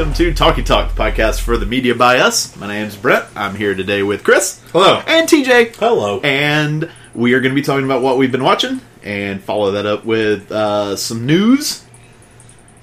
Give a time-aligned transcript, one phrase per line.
[0.00, 2.56] welcome to Talkie Talk, the podcast for the media by us.
[2.56, 3.28] My name's Brett.
[3.36, 4.58] I'm here today with Chris.
[4.72, 5.02] Hello.
[5.06, 5.76] And TJ.
[5.76, 6.20] Hello.
[6.20, 9.84] And we are going to be talking about what we've been watching and follow that
[9.84, 11.84] up with uh, some news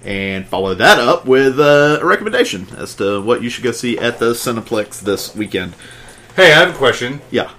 [0.03, 3.97] and follow that up with uh, a recommendation as to what you should go see
[3.97, 5.73] at the Cineplex this weekend.
[6.35, 7.21] Hey, I have a question.
[7.31, 7.51] Yeah.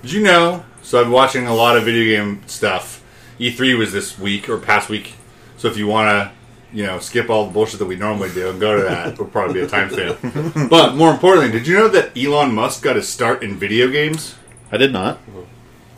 [0.00, 0.64] Did you know?
[0.80, 3.04] So I've been watching a lot of video game stuff.
[3.38, 5.16] E3 was this week or past week.
[5.58, 6.41] So if you want to,
[6.72, 9.26] you know, skip all the bullshit that we normally do and go to that, it'll
[9.26, 10.68] probably be a time timestamp.
[10.70, 14.34] but more importantly, did you know that Elon Musk got his start in video games?
[14.70, 15.20] I did not.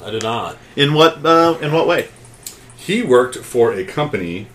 [0.03, 0.59] I did not.
[0.77, 2.09] In what uh, in what way?
[2.77, 4.49] He worked for a company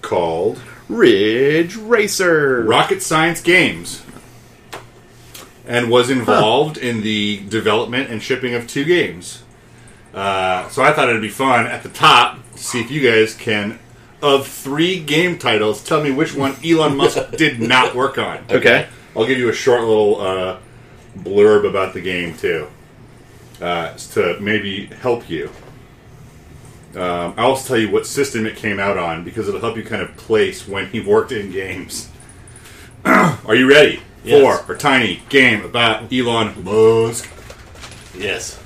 [0.00, 2.62] called Ridge Racer.
[2.62, 4.02] Rocket Science Games
[5.66, 9.42] and was involved in the development and shipping of two games.
[10.12, 13.34] Uh, so I thought it'd be fun at the top to see if you guys
[13.34, 13.78] can,
[14.22, 18.44] of three game titles, tell me which one Elon Musk did not work on.
[18.50, 18.88] Okay.
[19.16, 20.58] I'll give you a short little uh,
[21.18, 22.68] blurb about the game too,
[23.60, 25.50] uh, to maybe help you.
[26.94, 29.82] Um, I'll also tell you what system it came out on because it'll help you
[29.82, 32.10] kind of place when he worked in games.
[33.04, 34.40] Are you ready Yes.
[34.64, 37.28] for our tiny game about Elon Musk?
[38.16, 38.58] Yes.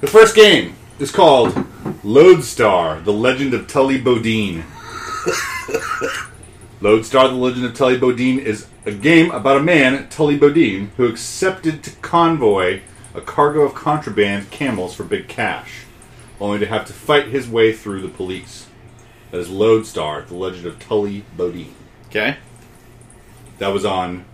[0.00, 1.66] The first game is called
[2.02, 4.64] Lodestar: The Legend of Tully Bodine.
[6.80, 11.06] Lodestar: The Legend of Tully Bodine is a game about a man, Tully Bodine, who
[11.06, 12.80] accepted to convoy
[13.14, 15.84] a cargo of contraband camels for big cash,
[16.40, 18.68] only to have to fight his way through the police.
[19.30, 21.74] That is Lodestar: The Legend of Tully Bodine.
[22.06, 22.36] Okay.
[23.58, 24.24] That was on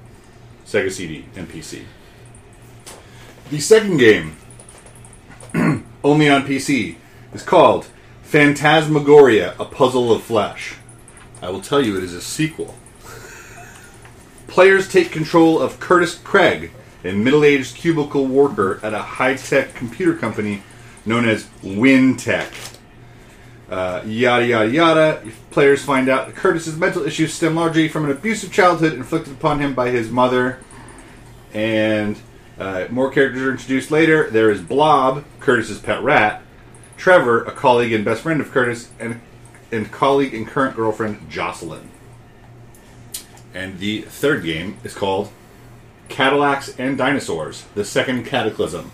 [0.67, 1.85] Sega CD and PC.
[3.51, 4.37] The second game,
[6.03, 6.97] only on PC,
[7.33, 7.89] is called
[8.23, 10.77] Phantasmagoria: A Puzzle of Flesh.
[11.43, 12.75] I will tell you, it is a sequel.
[14.47, 16.73] Players take control of Curtis Craig,
[17.05, 20.63] a middle-aged cubicle worker at a high-tech computer company
[21.07, 22.77] known as WynTech.
[23.71, 25.23] Uh, yada yada yada.
[25.53, 29.61] Players find out that Curtis's mental issues stem largely from an abusive childhood inflicted upon
[29.61, 30.59] him by his mother,
[31.55, 32.21] and
[32.61, 34.29] uh, more characters are introduced later.
[34.31, 36.43] There is Blob, Curtis's pet rat,
[36.99, 39.21] Trevor, a colleague and best friend of Curtis, and
[39.73, 41.89] and colleague and current girlfriend Jocelyn.
[43.55, 45.31] And the third game is called
[46.11, 48.93] Cadillacs and Dinosaurs: The Second Cataclysm.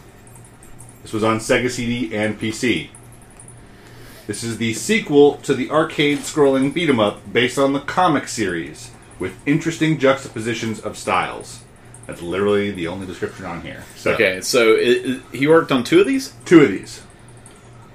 [1.03, 2.91] This was on Sega CD and PC.
[4.28, 8.28] This is the sequel to the arcade scrolling beat 'em up based on the comic
[8.28, 11.60] series, with interesting juxtapositions of styles.
[12.06, 13.83] That's literally the only description on here.
[13.97, 16.33] So, Okay, so it, it- he worked on two of these.
[16.44, 17.03] two of these.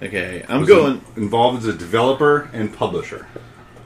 [0.03, 1.01] Okay, I'm Was going.
[1.15, 3.27] in- involved as a developer and publisher.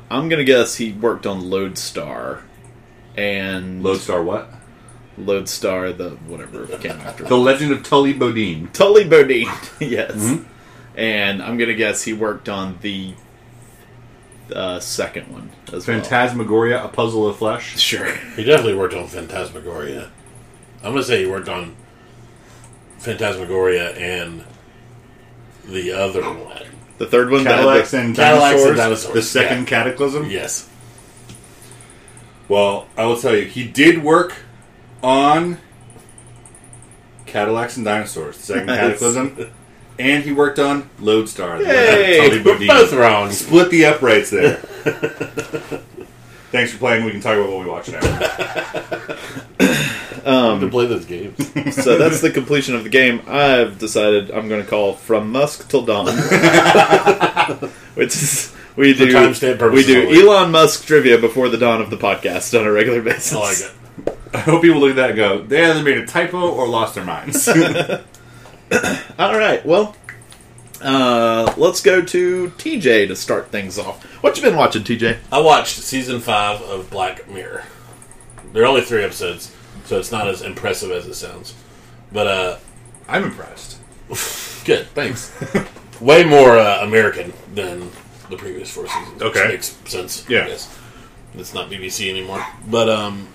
[0.09, 2.43] I'm gonna guess he worked on Lodestar
[3.17, 4.49] and Lodestar what?
[5.17, 7.23] Lodestar, the whatever came after.
[7.23, 8.69] The Legend of Tully Bodine.
[8.73, 9.47] Tully Bodine,
[9.79, 10.11] yes.
[10.13, 10.45] Mhm.
[10.95, 13.13] And I'm gonna guess he worked on the
[14.53, 15.99] uh, second one as well.
[15.99, 17.79] Phantasmagoria: A Puzzle of Flesh.
[17.79, 18.13] Sure.
[18.35, 20.11] He definitely worked on Phantasmagoria.
[20.77, 21.75] I'm going to say he worked on
[22.99, 24.43] Phantasmagoria and
[25.65, 26.63] the other one.
[26.97, 27.43] The third one.
[27.43, 29.65] Cadillacs the- and Cadillacs dinosaurs, and Dinosaurs, The second yeah.
[29.65, 30.29] Cataclysm.
[30.29, 30.69] Yes.
[32.47, 34.35] Well, I will tell you, he did work
[35.01, 35.57] on
[37.25, 39.51] Cadillacs and Dinosaurs, the second Cataclysm,
[39.99, 41.59] and he worked on Lodestar.
[41.59, 42.17] the Yay!
[42.29, 42.67] Tully We're Bodine.
[42.67, 43.31] both wrong.
[43.31, 44.55] Split the uprights there.
[46.51, 47.03] Thanks for playing.
[47.05, 47.99] We can talk about what we watched now.
[50.25, 51.37] I to um, play those games.
[51.83, 53.21] so that's the completion of the game.
[53.27, 56.07] I've decided I'm going to call from Musk till dawn,
[57.95, 60.21] which is we For do timestamp we do only.
[60.21, 63.33] Elon Musk trivia before the dawn of the podcast on a regular basis.
[63.33, 64.17] I like it.
[64.33, 66.95] I hope people look at that and go, they either made a typo or lost
[66.95, 67.47] their minds.
[69.19, 69.95] All right, well,
[70.81, 74.03] uh, let's go to TJ to start things off.
[74.23, 75.17] What you been watching, TJ?
[75.31, 77.63] I watched season five of Black Mirror.
[78.53, 79.53] There are only three episodes,
[79.85, 81.53] so it's not as impressive as it sounds.
[82.11, 82.57] But uh,
[83.07, 83.79] I'm impressed.
[84.65, 85.31] good, thanks.
[86.01, 87.89] Way more uh, American than
[88.29, 89.21] the previous four seasons.
[89.21, 89.41] Okay.
[89.41, 90.25] which makes sense.
[90.27, 90.45] Yeah.
[90.45, 90.79] I guess.
[91.35, 92.45] it's not BBC anymore.
[92.67, 93.27] But um,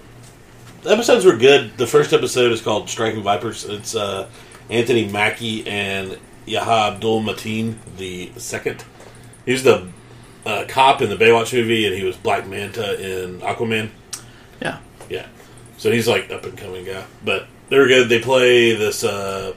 [0.83, 1.77] the episodes were good.
[1.77, 3.65] The first episode is called Striking Vipers.
[3.65, 4.29] It's uh,
[4.71, 8.85] Anthony Mackie and Yahya Abdul Mateen the second.
[9.45, 9.89] He's the
[10.47, 13.91] uh, cop in the Baywatch movie, and he was Black Manta in Aquaman.
[14.63, 14.79] Yeah.
[15.09, 15.27] Yeah.
[15.77, 17.05] So he's like up and coming guy.
[17.25, 18.09] But they're good.
[18.09, 19.55] They play this uh,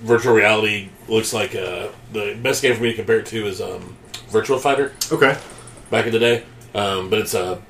[0.00, 0.88] virtual reality.
[1.08, 3.96] Looks like uh, the best game for me to compare it to is um,
[4.30, 5.36] Virtua Fighter Okay.
[5.90, 6.44] back in the day.
[6.74, 7.60] Um, but it's a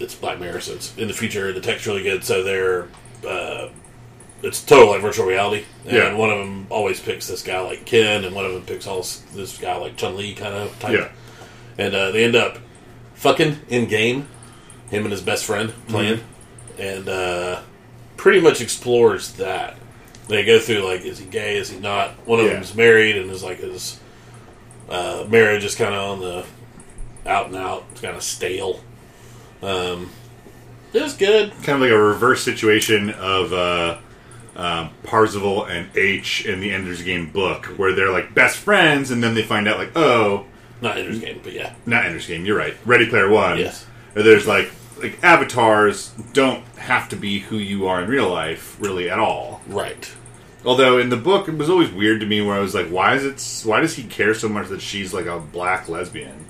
[0.00, 1.52] it's Black Mirror, so it's in the future.
[1.52, 2.88] The tech's really good, so they're
[3.28, 3.68] uh,
[4.42, 5.64] it's total like virtual reality.
[5.84, 6.14] And Yeah.
[6.14, 8.98] one of them always picks this guy like Ken, and one of them picks all
[9.34, 10.92] this, guy like Chun Li kind of type.
[10.98, 11.08] Yeah.
[11.78, 12.58] And uh, they end up
[13.14, 14.28] fucking in game,
[14.90, 16.20] him and his best friend playing,
[16.78, 17.60] and uh,
[18.16, 19.76] pretty much explores that.
[20.28, 21.56] They go through like, is he gay?
[21.56, 22.10] Is he not?
[22.26, 22.54] One of Yeah.
[22.54, 23.98] them's married, and is like his
[24.88, 26.44] uh, marriage is kind of on the
[27.28, 27.84] out and out.
[27.92, 28.80] It's kind of stale.
[29.62, 30.10] Um,
[30.92, 31.52] it was good.
[31.62, 33.98] kind of like a reverse situation of uh,
[34.56, 39.22] um, Parzival and Aech in the Ender's Game book, where they're like best friends, and
[39.22, 40.46] then they find out like, oh,
[40.80, 42.44] Not Ender's Game, but yeah, not Ender's Game.
[42.44, 42.76] You're right.
[42.84, 43.58] Ready Player One.
[43.58, 43.86] Yes.
[44.14, 44.70] There's like
[45.02, 49.60] like avatars don't have to be who you are in real life really at all.
[49.66, 50.12] right.
[50.64, 53.14] Although in the book it was always weird to me where I was like, why
[53.16, 53.66] is it?
[53.68, 56.44] Why does he care so much that she's like a black lesbian?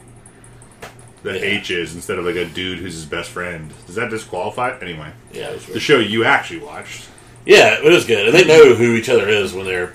[1.22, 1.46] That Yeah.
[1.60, 3.72] Aech is instead of like a dude who's his best friend.
[3.86, 4.76] Does that disqualify?
[4.82, 7.08] Anyway, Yeah, it was the show you actually watched.
[7.44, 9.94] Yeah, it was good, and they know who each other is when they're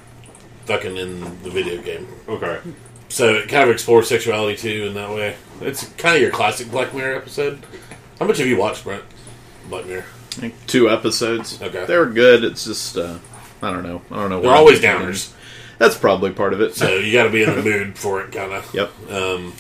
[0.66, 2.08] fucking in the video game.
[2.28, 2.60] Okay.
[3.10, 5.36] So it kind of explores sexuality too in that way.
[5.62, 7.66] It's kind of your classic Black Mirror episode.
[8.20, 9.04] How much have you watched, Brent?
[9.70, 10.06] Black Mirror.
[10.32, 11.62] I think two episodes.
[11.62, 11.86] Okay.
[11.86, 12.44] they were good.
[12.44, 13.18] It's just uh,
[13.62, 14.02] I don't know.
[14.12, 14.42] I don't know.
[14.42, 15.34] They're always downers,
[15.78, 16.76] That's probably part of it.
[16.76, 18.72] so you got to be in the mood for it, kind of.
[18.74, 18.92] yep.
[19.10, 19.54] Um,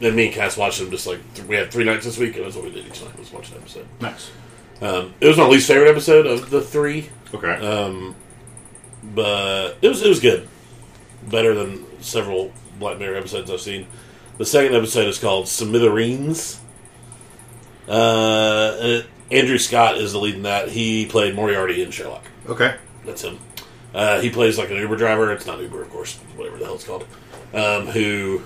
[0.00, 2.36] and me and Cass watched them just like th- we had three nights this week,
[2.36, 3.86] and that's what we did each night was watch an episode.
[4.00, 4.30] Nice.
[4.80, 7.54] Um, it was my least favorite episode of the three, Okay.
[7.66, 8.14] um,
[9.14, 10.48] but it was it was good,
[11.28, 13.86] better than several Black Mirror episodes I've seen.
[14.38, 16.60] The second episode is called Smithereens.
[17.88, 20.68] Uh, Andrew Scott is the lead in that.
[20.68, 22.24] He played Moriarty in Sherlock.
[22.48, 22.76] okay.
[23.04, 23.38] That's him.
[23.94, 25.32] Uh, he plays like an Uber driver.
[25.32, 27.06] It's not Uber, of course, whatever the hell it's called.
[27.54, 28.42] Um, who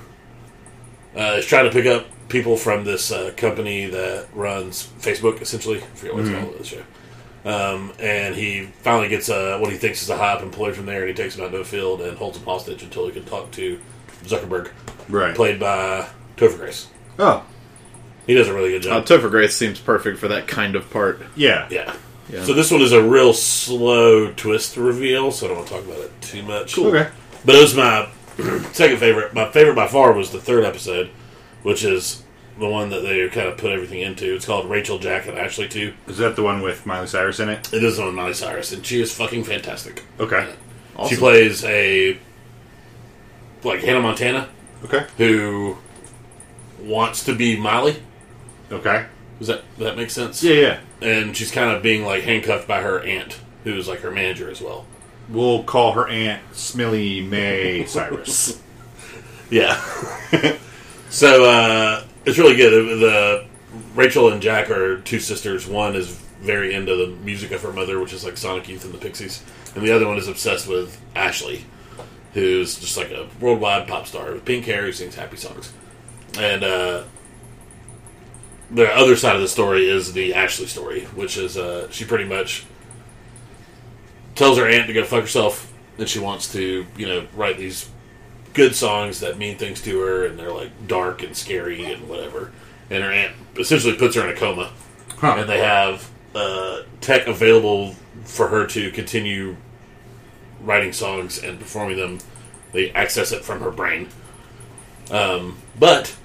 [1.17, 5.79] uh, is trying to pick up people from this uh, company that runs Facebook, essentially.
[5.79, 6.59] I forget what it's called.
[6.59, 6.83] The show.
[7.45, 10.87] Um, and he finally gets uh, what he thinks is a high up employee from
[10.87, 13.13] there, and he takes him out to a field and holds him hostage until he
[13.13, 13.81] can talk to
[14.25, 14.71] Zuckerberg,
[15.09, 15.35] Right.
[15.35, 16.07] played by
[16.37, 16.89] Topher Grace.
[17.19, 17.43] Oh.
[18.27, 19.07] He does a really good Uh, job.
[19.07, 21.23] Topher Grace seems perfect for that kind of part.
[21.35, 21.67] Yeah.
[21.71, 21.95] yeah.
[22.31, 22.45] Yeah.
[22.45, 25.85] So this one is a real slow twist reveal, so I don't want to talk
[25.85, 26.79] about it too much.
[26.79, 27.09] Okay.
[27.45, 28.09] But it was my
[28.73, 29.35] second favorite.
[29.35, 31.11] My favorite by far was the third episode,
[31.63, 32.23] which is
[32.61, 34.35] the one that they kind of put everything into.
[34.37, 35.93] It's called Rachel, Jack, and Ashley 2.
[36.09, 37.73] Is that the one with Miley Cyrus in it?
[37.73, 40.05] It is on Miley Cyrus, and she is fucking fantastic.
[40.21, 40.53] Okay.
[41.09, 42.19] She plays a
[43.65, 44.49] like Hannah Montana
[44.85, 45.07] Okay.
[45.17, 45.79] who
[46.83, 47.97] wants to be Miley.
[48.71, 49.07] Okay.
[49.39, 50.43] Does that does that make sense?
[50.43, 50.55] Yeah,
[51.01, 51.09] yeah.
[51.09, 54.61] And she's kind of being like handcuffed by her aunt, who's like her manager as
[54.61, 54.85] well.
[55.31, 58.61] We'll call her aunt Smiley May Cyrus.
[59.49, 59.81] Yeah.
[61.09, 63.01] so uh, it's really good.
[63.01, 63.47] The,
[63.95, 65.67] Rachel and Jack are two sisters.
[65.67, 66.09] One is
[66.41, 69.43] very into the music of her mother, which is like Sonic Youth and the Pixies,
[69.75, 71.67] and the other one is obsessed with Ashley,
[72.35, 75.73] who's just like a worldwide pop star with pink hair who sings happy songs.
[76.39, 77.05] And uh,
[78.71, 82.25] the other side of the story is the Ashley story, which is uh, she pretty
[82.25, 82.65] much
[84.35, 87.91] tells her aunt to go fuck herself, and she wants to, you know, write these
[88.55, 92.53] good songs that mean things to her, and they're like dark and scary and whatever.
[92.91, 94.73] And her aunt essentially puts her in a coma,
[95.19, 95.37] Huh.
[95.39, 99.57] and they have uh, tech available for her to continue
[100.63, 102.19] writing songs and performing them.
[102.73, 104.09] They access it from her brain.
[105.11, 106.17] Um, but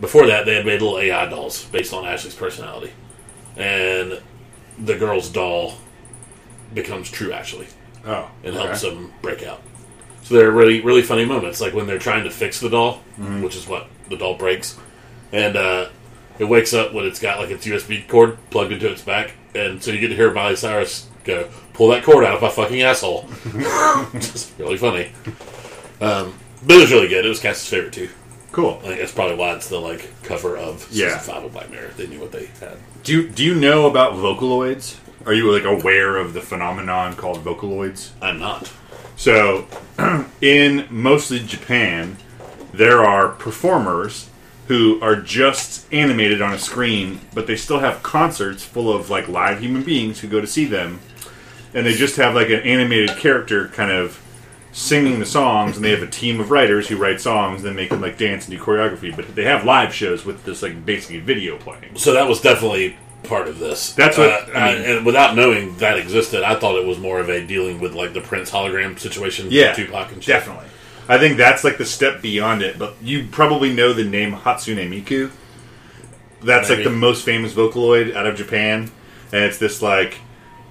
[0.00, 2.92] before that, they had made little AI dolls based on Ashley's personality,
[3.56, 4.20] and
[4.78, 5.74] the girl's doll
[6.72, 7.66] becomes true Ashley
[8.06, 8.30] Oh.
[8.44, 8.64] and okay.
[8.66, 9.60] helps them break out.
[10.22, 13.42] So they're really really funny moments, like when they're trying to fix the doll, Mm-hmm.
[13.42, 14.78] which is what the doll breaks,
[15.32, 15.88] and uh,
[16.38, 19.82] it wakes up when it's got like its USB cord plugged into its back, and
[19.82, 22.82] so you get to hear Miley Cyrus go, "Pull that cord out of my fucking
[22.82, 23.26] asshole."
[24.14, 25.10] Just really funny.
[26.00, 26.34] Um,
[26.66, 27.24] but it was really good.
[27.24, 28.08] It was Cass's favorite too.
[28.52, 28.78] Cool.
[28.82, 31.18] I think that's probably why it's the like cover of season Yeah.
[31.18, 31.90] five of Black Mirror.
[31.96, 32.76] They knew what they had.
[33.02, 34.96] Do you, do you know about Vocaloids?
[35.26, 38.10] Are you like aware of the phenomenon called Vocaloids?
[38.22, 38.72] I'm not.
[39.18, 39.66] So,
[40.40, 42.16] in mostly Japan,
[42.72, 44.30] there are performers
[44.68, 49.26] who are just animated on a screen, but they still have concerts full of like
[49.26, 51.00] live human beings who go to see them,
[51.74, 54.20] and they just have like an animated character kind of
[54.70, 57.90] singing the songs, and they have a team of writers who write songs, then make
[57.90, 59.14] them like dance and do choreography.
[59.14, 61.96] But they have live shows with this like basically video playing.
[61.96, 63.92] So that was definitely part of this.
[63.92, 67.18] That's what- Uh, I mean- and without knowing that existed, I thought it was more
[67.20, 69.48] of a dealing with like the Prince hologram situation.
[69.50, 70.34] Yeah, Tupac and shit.
[70.34, 70.66] definitely.
[71.08, 72.78] I think that's like the step beyond it.
[72.78, 75.30] But you probably know the name Hatsune Miku.
[76.42, 78.90] that's like the most famous Vocaloid out of Japan,
[79.32, 80.18] and it's this like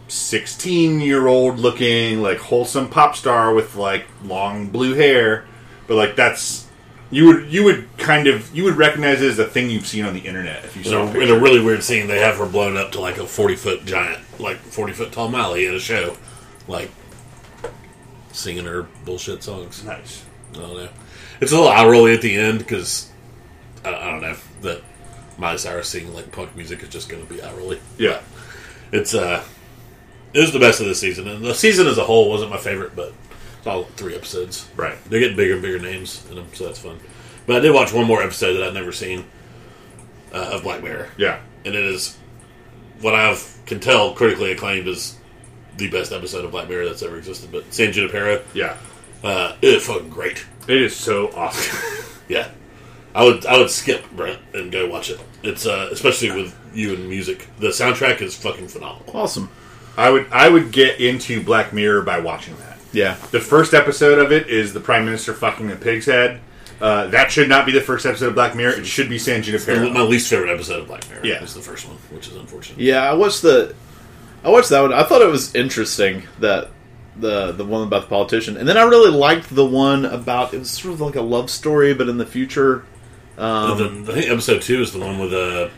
[0.08, 5.46] sixteen-year-old looking like wholesome pop star with like long blue hair,
[5.88, 6.67] but like that's
[7.10, 10.04] you would you would kind of you would recognize it as a thing you've seen
[10.06, 12.20] on the internet if you In saw a, a in a really weird scene, they
[12.20, 15.68] have her blown up to like a forty foot giant, like forty foot tall Mally
[15.68, 16.18] at a show,
[16.68, 16.92] like
[18.32, 19.84] singing her bullshit songs.
[19.84, 20.24] nice.
[20.54, 20.90] I don't know.
[21.40, 23.10] It's a little eye rolly at the end because
[23.86, 24.82] I, I don't know that
[25.38, 27.80] Miley Cyrus singing like punk music is just going to be eye rolly.
[27.98, 28.22] Yeah,
[28.92, 29.44] It's uh,
[30.34, 32.58] it was the best of the season, and the season as a whole wasn't my
[32.58, 33.14] favorite, but
[33.68, 34.68] all three episodes.
[34.76, 34.98] right.
[35.10, 37.00] They're getting bigger and bigger names in them, so that's fun.
[37.46, 39.26] But I did watch one more episode that I've never seen
[40.34, 42.18] uh, of Black Mirror, Yeah, and it is
[43.02, 45.18] what I can tell critically acclaimed as
[45.78, 47.52] the best episode of Black Mirror that's ever existed.
[47.52, 48.76] But San Junipero, yeah.
[49.24, 50.46] uh, it is fucking great.
[50.68, 51.78] It is so awesome.
[52.28, 52.50] Yeah,
[53.16, 55.18] I would I would skip Brent and go watch it.
[55.44, 57.48] It's uh, especially with you and music.
[57.58, 59.10] The soundtrack is fucking phenomenal.
[59.16, 59.50] Awesome.
[59.96, 62.77] I would I would get into Black Mirror by watching that.
[62.94, 63.16] Yeah.
[63.32, 66.42] The first episode of it is the Prime Minister fucking a pig's head.
[66.80, 68.74] Uh, that should not be the first episode of Black Mirror.
[68.80, 69.90] It should be San Junipero.
[69.90, 71.44] My least favorite episode of Black Mirror Yeah.
[71.44, 72.80] is the first one, which is unfortunate.
[72.80, 73.74] Yeah, I watched the
[74.44, 74.94] I watched that one.
[74.94, 76.70] I thought it was interesting that
[77.20, 80.60] the the one about the politician, and then I really liked the one about it
[80.60, 82.86] was sort of like a love story, but in the future.
[83.40, 85.70] Um, the, I think episode two is the one with uh,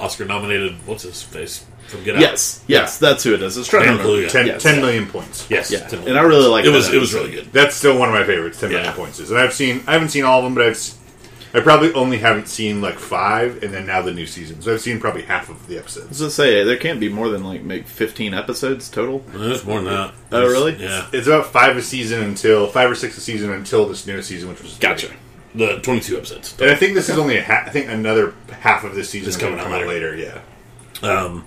[0.00, 0.74] Oscar nominated.
[0.86, 2.20] What's his face from Get Out?
[2.20, 3.56] yes, yes, that's who it is.
[3.56, 4.62] It's trying to ten, yes.
[4.62, 5.46] ten million points.
[5.48, 7.52] Yes, Yeah, Tim and I really like it was that it was really good.
[7.52, 8.58] That's still one of my favorites.
[8.60, 8.96] Ten million Yeah.
[8.96, 10.96] points is, and I've seen I haven't seen all of them, but I've s-
[11.54, 14.62] I probably only haven't seen like five, and then now the new season.
[14.62, 16.08] So I've seen probably half of the I episodes.
[16.08, 19.22] was gonna say there can't be more than like maybe fifteen episodes total.
[19.34, 20.14] It's more than that.
[20.32, 20.76] Oh, really?
[20.76, 24.22] Yeah, It's about five a season until five or six a season until this new
[24.22, 25.08] season, which was Gotcha.
[25.54, 26.54] the twenty-two episodes.
[26.58, 29.28] And I think this is only a ha- I think another half of this season
[29.28, 30.16] It's is going coming out come out later.
[30.16, 30.38] Yeah,
[31.06, 31.44] Um,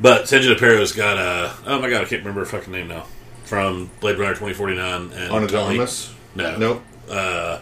[0.00, 3.04] but San Junipero got a oh my god, I can't remember her fucking name now
[3.44, 5.44] from Blade Runner twenty forty nine and Tully.
[5.44, 6.12] Autonomous.
[6.34, 6.82] No, Nope.
[7.10, 7.60] Uh,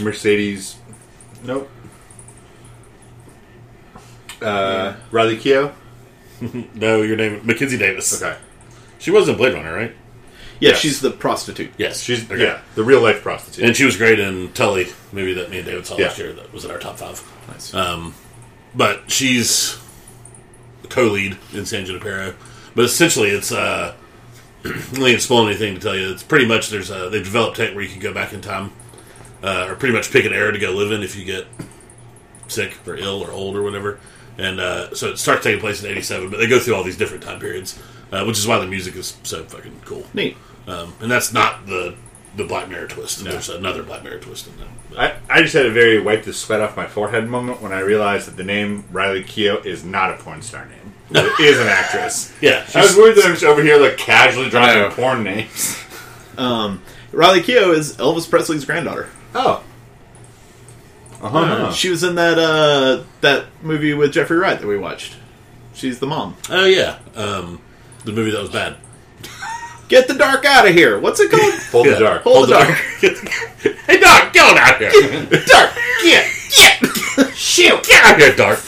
[0.00, 0.76] Mercedes.
[1.44, 1.70] Nope.
[4.42, 5.72] Uh, Riley Keough.
[6.74, 8.20] no, your name Mackenzie Davis.
[8.22, 8.36] Okay.
[8.98, 9.94] She was in Blade Runner, right?
[10.60, 10.78] Yeah, Yes.
[10.80, 11.72] she's the prostitute.
[11.76, 12.42] Yes, She's Okay.
[12.42, 13.64] yeah, the real life prostitute.
[13.64, 16.06] and she was great in Tully, movie that me and David saw Yeah.
[16.06, 16.32] last year.
[16.32, 17.22] That was in our top five.
[17.48, 17.74] Nice.
[17.74, 18.14] Um,
[18.74, 19.83] but she's the
[20.88, 22.34] co-lead in San Junipero.
[22.74, 23.94] But essentially, it's uh,
[24.64, 26.10] I ain't spoil anything to tell you.
[26.10, 28.72] It's pretty much there's a, they've developed tech where you can go back in time,
[29.42, 31.46] uh, or pretty much pick an era to go live in if you get
[32.48, 34.00] sick or ill or old or whatever.
[34.36, 36.96] And uh, so it starts taking place in '87, but they go through all these
[36.96, 40.04] different time periods, uh, which is why the music is so fucking cool.
[40.12, 40.36] Neat.
[40.66, 41.94] Um, and that's not the
[42.36, 43.22] the Black Mirror twist.
[43.24, 45.18] There's another Black Mirror twist in that.
[45.30, 47.80] I, I just had a very wipe the sweat off my forehead moment when I
[47.80, 50.92] realized that the name Riley Keough is not a porn star name.
[51.10, 52.32] It is an actress.
[52.40, 54.50] yeah, I was she's- worried that I'm just over here like casually I know.
[54.88, 55.80] dropping porn names.
[56.36, 59.08] Um, Riley Keough is Elvis Presley's granddaughter.
[59.34, 59.62] Oh.
[61.22, 61.72] Uh-huh.
[61.72, 65.16] She was in that uh, that movie with Jeffrey Wright that we watched.
[65.72, 66.36] She's the mom.
[66.50, 67.60] Oh yeah, um,
[68.04, 68.76] the movie that was bad.
[69.88, 70.98] Get the dark out of here.
[70.98, 71.54] What's it called?
[71.72, 72.22] Hold the dark.
[72.22, 72.68] Hold the dark.
[73.86, 75.42] hey, Dark, get on out of here!
[75.46, 75.70] dark.
[76.02, 77.34] Get get.
[77.34, 77.84] Shoot.
[77.84, 78.60] Get out of here, Dark.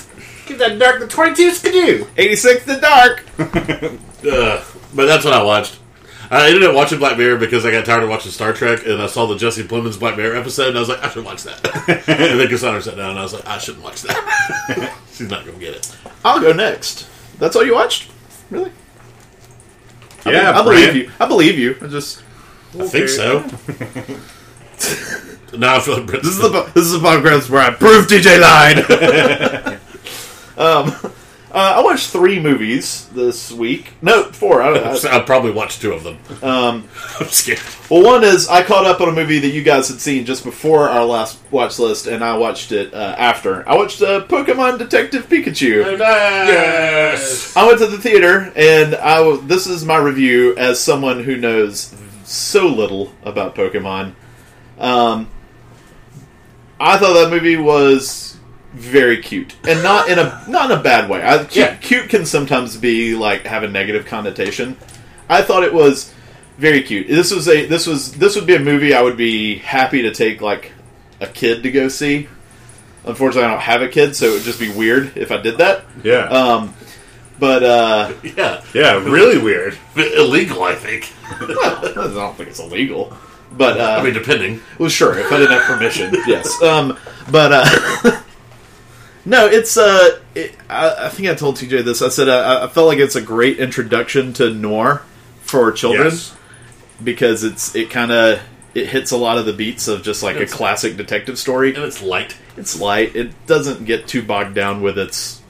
[0.47, 2.07] Give that dark the 22 skidoo.
[2.17, 3.25] 86 the dark.
[3.39, 4.63] Uh,
[4.95, 5.79] but that's what I watched.
[6.31, 9.01] I ended up watching Black Mirror because I got tired of watching Star Trek, and
[9.01, 11.45] I saw the Jesse Plemons Black Mirror episode, and I was like, I should watch
[11.45, 11.65] that.
[12.09, 14.95] and then Cassandra sat down, and I was like, I shouldn't watch that.
[15.13, 15.97] She's not going to get it.
[16.25, 17.09] I'll go next.
[17.39, 18.11] That's all you watched?
[18.51, 18.73] Really?
[20.27, 20.97] I Yeah, be- I believe Brent.
[20.97, 21.11] you.
[21.21, 21.77] I believe you.
[21.83, 22.23] I just
[22.79, 23.41] I think so.
[25.57, 27.71] now I feel like Brent's this is the po- this is the podcast where I
[27.71, 28.79] prove TJ lied.
[30.59, 30.93] um,
[31.57, 33.95] uh, I watched three movies this week.
[34.03, 34.61] No, four.
[34.61, 35.11] I don't know.
[35.11, 36.19] I'll probably watched two of them.
[36.43, 36.87] Um,
[37.19, 37.61] I'm scared.
[37.91, 40.45] Well, one is I caught up on a movie that you guys had seen just
[40.45, 43.67] before our last watch list, and I watched it uh, after.
[43.67, 45.99] I watched uh, Pokemon Detective Pikachu.
[45.99, 47.57] Yes.
[47.57, 51.39] I went to the theater, and I w- this is my review as someone who
[51.39, 54.13] knows so little about Pokemon.
[54.79, 55.31] Um,
[56.79, 58.36] I thought that movie was
[58.77, 61.25] very cute, and not in a not in a bad way.
[61.27, 61.75] I, cute, Yeah.
[61.77, 64.77] cute can sometimes be like have a negative connotation.
[65.29, 66.13] I thought it was
[66.59, 67.09] very cute.
[67.09, 70.13] This was a this was this would be a movie I would be happy to
[70.13, 70.73] take like
[71.21, 72.29] a kid to go see.
[73.05, 75.59] Unfortunately, I don't have a kid, so it would just be weird if I did
[75.59, 75.85] that.
[76.03, 76.25] Yeah.
[76.29, 76.75] Um,
[77.39, 78.63] but uh, Yeah.
[78.75, 79.79] yeah, really weird.
[79.97, 81.13] Illegal, I think.
[81.41, 83.17] well, I don't think it's illegal.
[83.53, 84.61] But uh, I mean, depending.
[84.79, 86.51] well, sure, if I didn't have permission, yes.
[86.63, 86.99] Um,
[87.31, 88.21] but uh,
[89.27, 92.01] No, it's uh, it, I, I think I told TJ this.
[92.01, 95.03] I said uh, I felt like it's a great introduction to noir
[95.41, 96.35] for children Yes.
[97.03, 98.41] because it's it kind of
[98.75, 101.75] it hits a lot of the beats of just like a classic detective story.
[101.75, 102.37] And it's light.
[102.57, 103.17] It's light.
[103.17, 105.43] It doesn't get too bogged down with its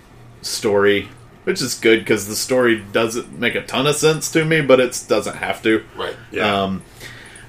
[0.43, 1.09] story,
[1.45, 4.81] which is good because the story doesn't make a ton of sense to me, but
[4.81, 5.85] it doesn't have to.
[5.97, 6.17] Right.
[6.31, 6.63] Yeah.
[6.63, 6.83] Um,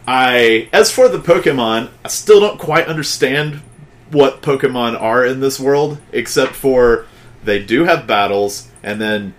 [0.05, 3.61] I as for the Pokemon, I still don't quite understand
[4.11, 7.05] what Pokemon are in this world, except for
[7.43, 9.33] they do have battles, and then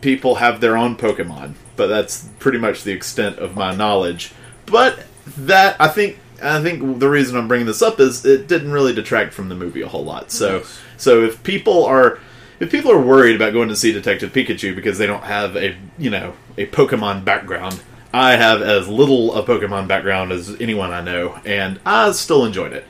[0.00, 1.54] people have their own Pokemon.
[1.76, 4.32] But that's pretty much the extent of my knowledge.
[4.66, 5.04] But
[5.36, 8.94] that I think I think the reason I'm bringing this up is it didn't really
[8.94, 10.30] detract from the movie a whole lot.
[10.30, 10.64] So
[10.96, 12.18] so if people are
[12.60, 15.76] if people are worried about going to see Detective Pikachu because they don't have a
[15.96, 17.80] you know a Pokemon background,
[18.12, 22.72] I have as little a Pokemon background as anyone I know, and I still enjoyed
[22.72, 22.86] it.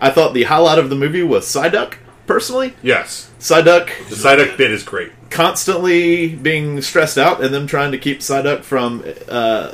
[0.00, 1.94] I thought the highlight of the movie was Psyduck.
[2.26, 3.28] Personally, yes.
[3.40, 5.10] Psyduck The Psyduck bit is great.
[5.30, 9.70] constantly being stressed out and them trying to keep Psyduck from uh,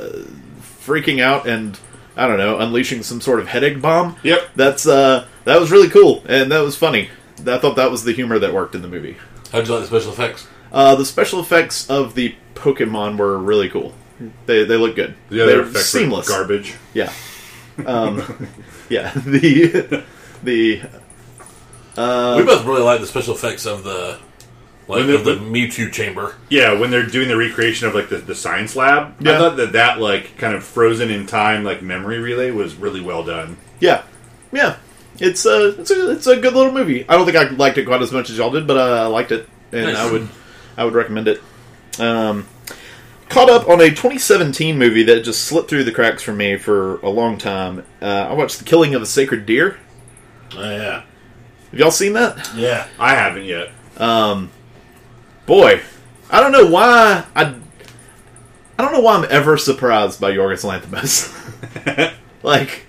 [0.61, 1.79] freaking out and
[2.15, 4.15] I don't know unleashing some sort of headache bomb.
[4.23, 4.41] Yep.
[4.55, 7.09] That's uh, that was really cool and that was funny.
[7.45, 9.17] I thought that was the humor that worked in the movie.
[9.51, 10.47] How'd you like the special effects?
[10.71, 13.93] Uh, the special effects of the Pokemon were really cool.
[14.47, 15.13] They they look good.
[15.29, 16.27] The other They're effects were seamless.
[16.27, 16.73] garbage.
[16.95, 17.13] Yeah.
[17.85, 18.47] Um,
[18.89, 19.13] yeah.
[19.25, 20.03] The
[20.43, 20.81] the
[21.97, 24.19] uh, we both really like the special effects of the
[24.87, 26.35] like When the- of the Mewtwo chamber.
[26.49, 29.73] Yeah, when they're doing the recreation of like the, the science lab, I thought that
[29.73, 33.57] that like kind of frozen in time like memory relay was really well done.
[33.79, 34.03] Yeah,
[34.51, 34.77] yeah.
[35.19, 37.03] It's a it's a it's a good little movie.
[37.09, 39.07] I don't think I liked it quite as much as y'all did, but uh, I
[39.07, 39.97] liked it, and Nice.
[39.97, 40.27] I would
[40.77, 41.41] I would recommend it.
[41.99, 42.47] Um,
[43.27, 46.97] caught up on a 2017 movie that just slipped through the cracks for me for
[46.99, 47.83] a long time.
[47.99, 49.79] Uh, I watched The Killing of a Sacred Deer.
[50.55, 51.01] Oh, yeah,
[51.71, 52.49] Have y'all seen that?
[52.55, 52.87] yeah.
[52.99, 53.71] I haven't yet.
[53.97, 54.51] Um,
[55.45, 55.81] Boy,
[56.29, 57.55] I don't know why I
[58.77, 62.13] I don't know why I'm ever surprised by Yorgos Lanthimos.
[62.43, 62.85] like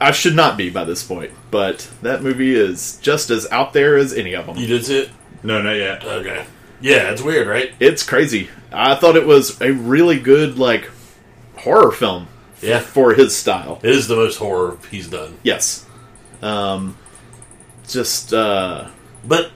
[0.00, 3.96] I should not be by this point, but that movie is just as out there
[3.96, 4.56] as any of them.
[4.56, 5.10] You did see it?
[5.42, 6.04] No, not yet.
[6.04, 6.44] Okay.
[6.80, 7.72] Yeah, it's weird, right?
[7.80, 8.50] It's crazy.
[8.72, 10.90] I thought it was a really good like
[11.56, 12.26] horror film
[12.64, 12.80] Yeah.
[12.80, 13.80] for his style.
[13.82, 15.36] It is the most horror he's done.
[15.42, 15.86] Yes.
[16.42, 16.96] Um
[17.88, 18.88] just uh
[19.24, 19.50] But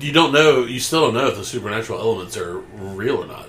[0.00, 0.64] you don't know.
[0.64, 3.48] You still don't know if the supernatural elements are real or not.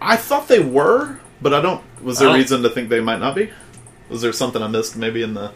[0.00, 3.18] I thought they were, but I don't was there don't- reason to think they might
[3.20, 3.50] not be?
[4.08, 5.52] Was there something I missed maybe in the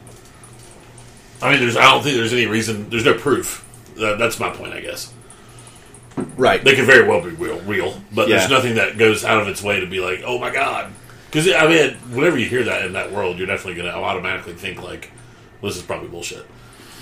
[1.43, 1.77] I mean, there's.
[1.77, 2.91] I don't think there's any reason.
[2.91, 3.65] There's no proof.
[3.97, 5.11] That, that's my point, I guess.
[6.37, 6.63] Right.
[6.63, 8.39] They could very well be real, real, but Yeah.
[8.39, 10.93] there's nothing that goes out of its way to be like, oh my god.
[11.31, 14.55] Because I mean, whenever you hear that in that world, you're definitely going to automatically
[14.55, 15.11] think like,
[15.61, 16.45] well, this is probably bullshit.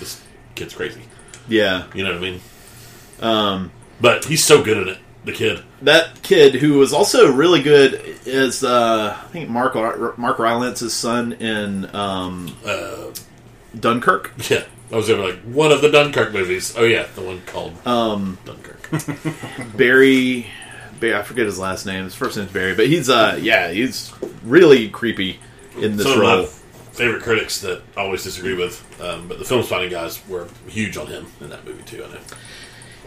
[0.01, 0.21] This
[0.55, 1.03] kid's crazy.
[1.49, 1.85] Yeah.
[1.95, 2.41] You know what I mean?
[3.21, 4.99] Um, But he's so good at it.
[5.25, 5.63] The kid.
[5.83, 9.75] that kid who was also really good is uh, I think Mark
[10.17, 13.11] Mark Rylance's son in um, Uh,
[13.79, 14.33] Dunkirk.
[14.49, 16.75] yeah, I was ever like one of the Dunkirk movies.
[16.79, 18.78] Oh yeah, the one called Um, Dunkirk.
[19.77, 20.47] Barry,
[21.01, 22.05] Barry, I forget his last name.
[22.05, 25.39] His first name's Barry, but he's uh, yeah, he's really creepy
[25.77, 26.43] in this Some of role.
[26.43, 26.47] my
[26.93, 30.97] favorite critics that I always disagree with, um, but the film spotting guys were huge
[30.97, 32.05] on him in that movie too.
[32.05, 32.21] I know.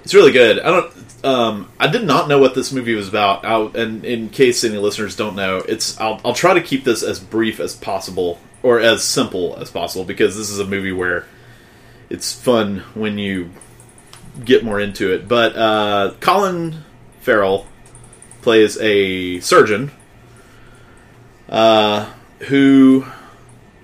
[0.04, 0.60] It's really good.
[0.60, 1.26] I don't.
[1.26, 3.46] Um, I did not know what this movie was about.
[3.46, 6.00] i and in case any listeners don't know, it's.
[6.00, 10.06] I'll, I'll try to keep this as brief as possible or as simple as possible
[10.06, 11.26] because this is a movie where
[12.10, 13.52] it's fun when you
[14.44, 15.28] get more into it.
[15.28, 16.84] But uh, Colin
[17.22, 17.68] Farrell
[18.42, 19.92] plays a surgeon
[21.50, 22.12] uh,
[22.48, 23.06] who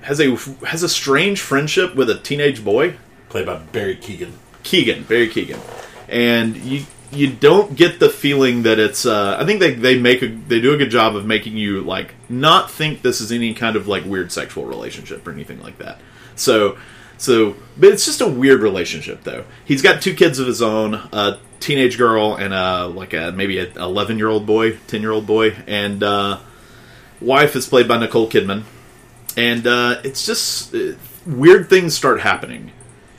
[0.02, 2.96] has a has a strange friendship with a teenage boy.
[3.30, 4.32] Played by Barry Keoghan.
[4.64, 5.60] Keoghan, Barry Keoghan,
[6.08, 9.06] and you you don't get the feeling that it's.
[9.06, 11.82] Uh, I think they they make a they do a good job of making you
[11.82, 15.78] like not think this is any kind of like weird sexual relationship or anything like
[15.80, 16.00] that.
[16.36, 16.78] So
[17.18, 19.46] so, but it's just a weird relationship though.
[19.66, 23.60] He's got two kids of his own, a teenage girl and a like a maybe
[23.60, 26.40] an eleven year old boy, ten year old boy, and uh,
[27.20, 28.64] wife is played by Nicole Kidman,
[29.36, 30.94] and uh, it's just uh,
[31.26, 32.72] weird things start happening,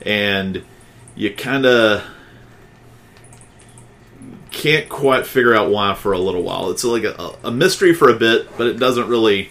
[0.05, 0.63] and
[1.15, 2.03] you kind of
[4.51, 6.71] can't quite figure out why for a little while.
[6.71, 9.49] It's like a, a mystery for a bit, but it doesn't really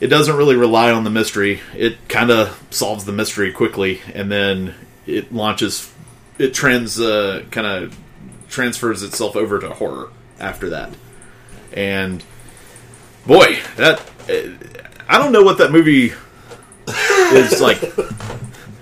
[0.00, 1.60] it doesn't really rely on the mystery.
[1.74, 4.74] It kind of solves the mystery quickly, and then
[5.06, 5.92] it launches.
[6.38, 7.98] It trans uh, kind of
[8.48, 10.94] transfers itself over to horror after that,
[11.72, 12.22] and
[13.26, 14.50] boy, that uh,
[15.08, 16.12] I don't know what that movie
[17.32, 17.80] is like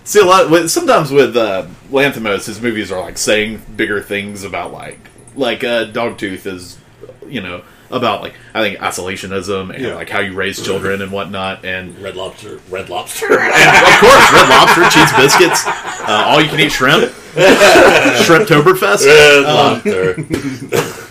[0.06, 0.48] See a lot.
[0.48, 5.00] With, sometimes with uh, Lanthimos, his movies are like saying bigger things about like
[5.34, 6.78] like uh, Dogtooth is,
[7.26, 9.94] you know, about like I think isolationism and Yeah.
[9.94, 11.64] like how you raise children and whatnot.
[11.64, 12.60] And Red Lobster.
[12.70, 13.26] Red Lobster.
[13.32, 20.14] of course, Red Lobster, cheese biscuits, uh, all you can eat shrimp, Shrimptoberfest, Red Lobster.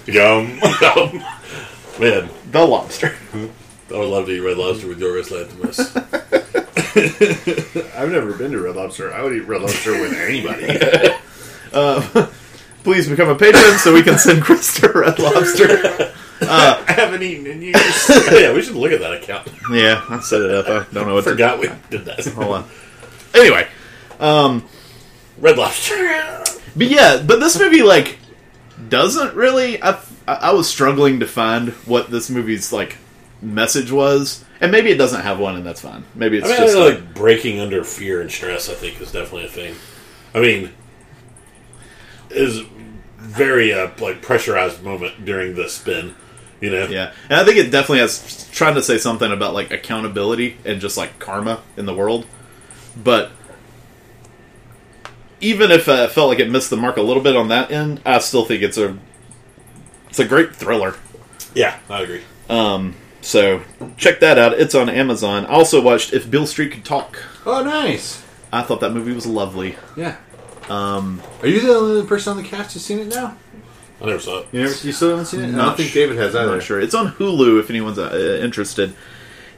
[0.12, 0.60] Yum.
[0.82, 1.24] Yum.
[2.00, 3.16] Man, the lobster.
[3.34, 5.96] I would love to eat Red Lobster with Yorgos Lanthimos.
[7.96, 9.14] I've never been to Red Lobster.
[9.14, 10.68] I would eat Red Lobster with anybody.
[12.84, 16.14] Please become a patron so we can send Chris to Red Lobster.
[16.42, 18.10] I haven't eaten in years.
[18.32, 19.48] yeah, we should look at that account.
[19.72, 20.68] Yeah, I set it up.
[20.68, 22.26] I don't know what to Forgot we did that.
[22.26, 22.70] Hold on.
[23.34, 23.68] Anyway,
[25.38, 26.44] Red Lobster.
[26.76, 28.18] But yeah, but this movie like
[28.90, 29.82] doesn't really.
[29.82, 32.98] I, I was struggling to find what this movie's like
[33.42, 36.04] message was, and maybe it doesn't have one, and that's fine.
[36.16, 38.70] Maybe it's I mean, just I like, like breaking under fear and stress.
[38.70, 39.76] I think is definitely a thing.
[40.34, 40.72] I mean,
[42.30, 42.62] is
[43.18, 46.16] very uh, like pressurized moment during the spin.
[46.62, 49.72] You know, yeah, and I think it definitely has trying to say something about like
[49.72, 52.26] accountability and just like karma in the world,
[52.96, 53.32] but.
[55.42, 58.02] Even if I felt like it missed the mark a little bit on that end,
[58.06, 58.98] I still think it's a
[60.10, 60.96] it's a great thriller.
[61.54, 62.22] yeah, I agree.
[63.26, 63.64] So
[63.98, 64.54] check that out.
[64.54, 65.48] It's on Amazon.
[65.48, 67.18] I also watched If Beale Street Could Talk.
[67.44, 68.24] Oh, nice.
[68.54, 69.78] I thought that movie was lovely.
[69.98, 70.18] Yeah.
[70.70, 73.36] Um, Are you the only person on the cast who's seen it now?
[74.02, 74.48] I never saw it.
[74.52, 75.48] You, never, you still haven't seen it?
[75.48, 76.80] I Not don't think sh- David has I'm not sure.
[76.82, 78.94] It's on Hulu if anyone's uh, interested.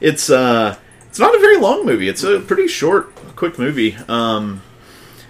[0.00, 0.76] It's uh,
[1.08, 2.08] it's not a very long movie.
[2.08, 3.96] It's a pretty short, quick movie.
[4.08, 4.62] Um,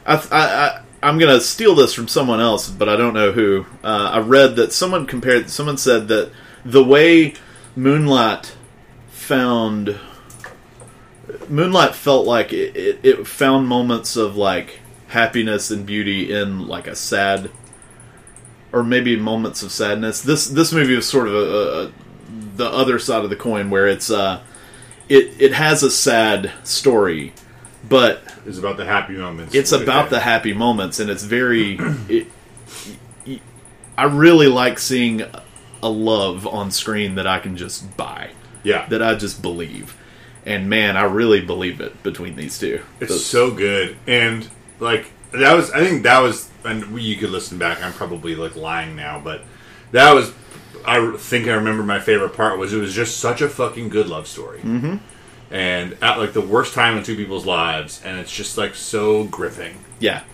[0.05, 3.67] I, I, I I'm gonna steal this from someone else, but I don't know who.
[3.83, 5.49] Uh, I read that someone compared.
[5.49, 6.31] Someone said that
[6.65, 7.35] the way
[7.77, 8.55] Moonlight
[9.09, 9.99] found
[11.49, 16.87] Moonlight felt like it, it, it found moments of like happiness and beauty in like
[16.87, 17.51] a sad
[18.73, 20.21] or maybe moments of sadness.
[20.23, 21.93] This this movie is sort of a, a,
[22.57, 24.41] the other side of the coin where it's uh
[25.09, 27.33] it it has a sad story,
[27.89, 29.55] but It's about the happy moments.
[29.55, 30.11] it's about it.
[30.11, 31.79] the happy moments and it's very
[32.09, 32.27] it,
[33.97, 35.23] I really like seeing
[35.83, 38.31] a love on screen that I can just buy
[38.63, 38.87] Yeah.
[38.89, 39.97] that I just believe.
[40.47, 42.83] And man, I really believe it between these two.
[43.01, 44.49] It's Those- so good, and
[44.81, 45.71] like that was.
[45.73, 47.83] I think that was, and you could listen back.
[47.83, 49.43] I'm probably like lying now, but
[49.93, 50.33] that was.
[50.87, 54.07] I think I remember my favorite part was it was just such a fucking good
[54.09, 54.97] love story, mm-hmm.
[55.51, 59.25] and at like the worst time in two people's lives, and it's just like so
[59.25, 59.79] gripping.
[60.01, 60.21] yeah.
[60.21, 60.25] How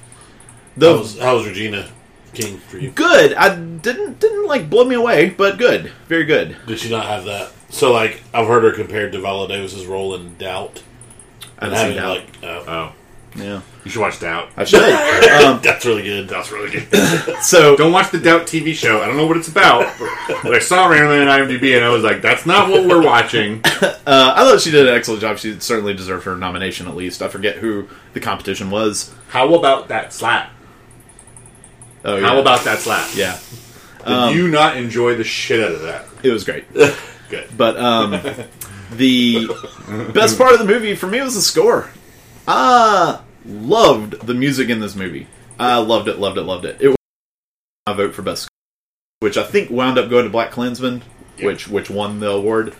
[0.76, 1.88] The was, how was Regina
[2.34, 2.90] King for you?
[2.90, 3.32] good.
[3.34, 5.92] I didn't didn't like blow me away, but good.
[6.08, 6.56] Very good.
[6.66, 7.52] Did she not have that?
[7.70, 10.82] So, like, I've heard her compared to Viola Davis's role in Doubt.
[11.58, 12.66] I And haven't seen having, Doubt.
[12.66, 12.92] like, uh, Oh,
[13.36, 13.62] Yeah.
[13.84, 14.50] you should watch Doubt.
[14.56, 14.80] I should.
[15.44, 16.28] um, that's really good.
[16.28, 17.36] That's really good.
[17.42, 19.00] so Don't watch the Doubt TV show.
[19.00, 19.92] I don't know what it's about,
[20.42, 23.02] but I saw it randomly on IMDb, and I was like, "That's not what we're
[23.02, 25.38] watching." uh, I thought she did an excellent job.
[25.38, 27.22] She certainly deserved her nomination at least.
[27.22, 29.12] I forget who the competition was.
[29.28, 30.50] How about that slap?
[32.04, 32.26] Oh, yeah.
[32.26, 33.10] How about that slap?
[33.14, 33.38] yeah?
[34.06, 36.04] Did you not enjoy the shit out of that?
[36.22, 36.70] It was great.
[36.72, 37.48] Good.
[37.56, 38.10] But um,
[38.92, 39.48] the
[40.12, 41.90] best part of the movie for me was the score.
[42.46, 45.26] I loved the music in this movie.
[45.58, 46.76] I loved it, loved it, loved it.
[46.80, 46.96] It was
[47.86, 48.48] my vote for best score,
[49.20, 51.02] which I think wound up going to Black Klansman,
[51.40, 52.74] which which won the award.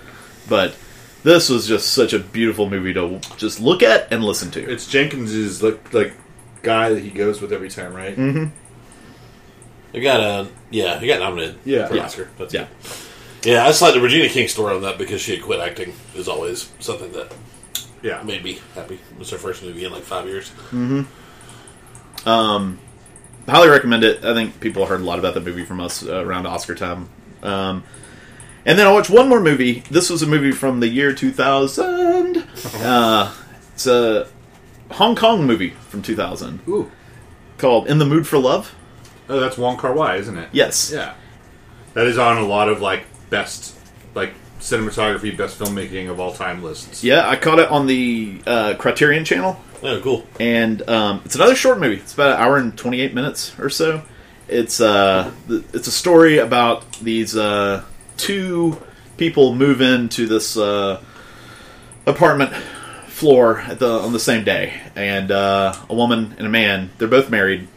[0.49, 0.77] But
[1.23, 4.71] this was just such a beautiful movie to just look at and listen to.
[4.71, 6.13] It's Jenkins's like like
[6.63, 8.17] guy that he goes with every time, right?
[8.17, 8.47] Mm-hmm.
[9.93, 11.87] It got a yeah, it got nominated Yeah.
[11.87, 12.05] for Yeah.
[12.05, 12.29] Oscar.
[12.37, 13.53] That's yeah, good.
[13.53, 13.65] yeah.
[13.65, 16.27] I just like the Regina King story on that because she had quit acting is
[16.29, 17.33] always something that
[18.05, 18.21] Yeah.
[18.21, 18.95] it made me happy.
[18.97, 20.51] It was her first movie in like five years.
[20.71, 22.29] Mm-hmm.
[22.29, 22.79] Um,
[23.49, 24.25] highly recommend it.
[24.25, 27.09] I think people heard a lot about the movie from us uh, around Oscar time.
[27.43, 27.83] Um,
[28.67, 29.83] and then I watched one more movie.
[29.91, 32.47] This was a movie from the year 2000.
[32.77, 33.35] Uh,
[33.73, 34.29] it's a
[34.93, 36.91] Hong Kong movie from 2000 Ooh.
[37.59, 38.75] called In the Mood for Love.
[39.29, 40.49] Oh, that's Wong Kar Wai, isn't it?
[40.53, 40.93] Yes.
[40.93, 41.15] Yeah.
[41.95, 43.77] That is on a lot of like best
[44.15, 47.05] like cinematography, best filmmaking of all time lists.
[47.05, 49.61] Yeah, I caught it on the uh, Criterion channel.
[49.83, 50.27] Oh, cool.
[50.41, 51.97] and um, it's another short movie.
[51.97, 54.03] It's about an hour and twenty eight minutes or so.
[54.49, 57.85] It's uh, it's a story about these uh,
[58.17, 58.81] two
[59.19, 61.03] people move into this uh,
[62.07, 62.53] apartment
[63.09, 66.91] floor at the on the same day, and uh, a woman and a man.
[66.99, 67.69] They're both married.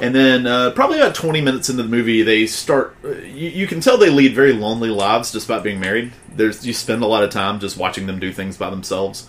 [0.00, 2.96] And then, uh, probably about 20 minutes into the movie, they start.
[3.04, 6.12] uh, You, you can tell they lead very lonely lives just by being married.
[6.28, 9.26] There's you spend a lot of time just watching them do things by themselves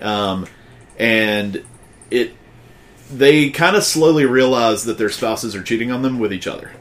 [0.00, 0.46] um,
[0.98, 1.64] and
[2.10, 2.34] it
[3.12, 6.72] they kind of slowly realize that their spouses are cheating on them with each other.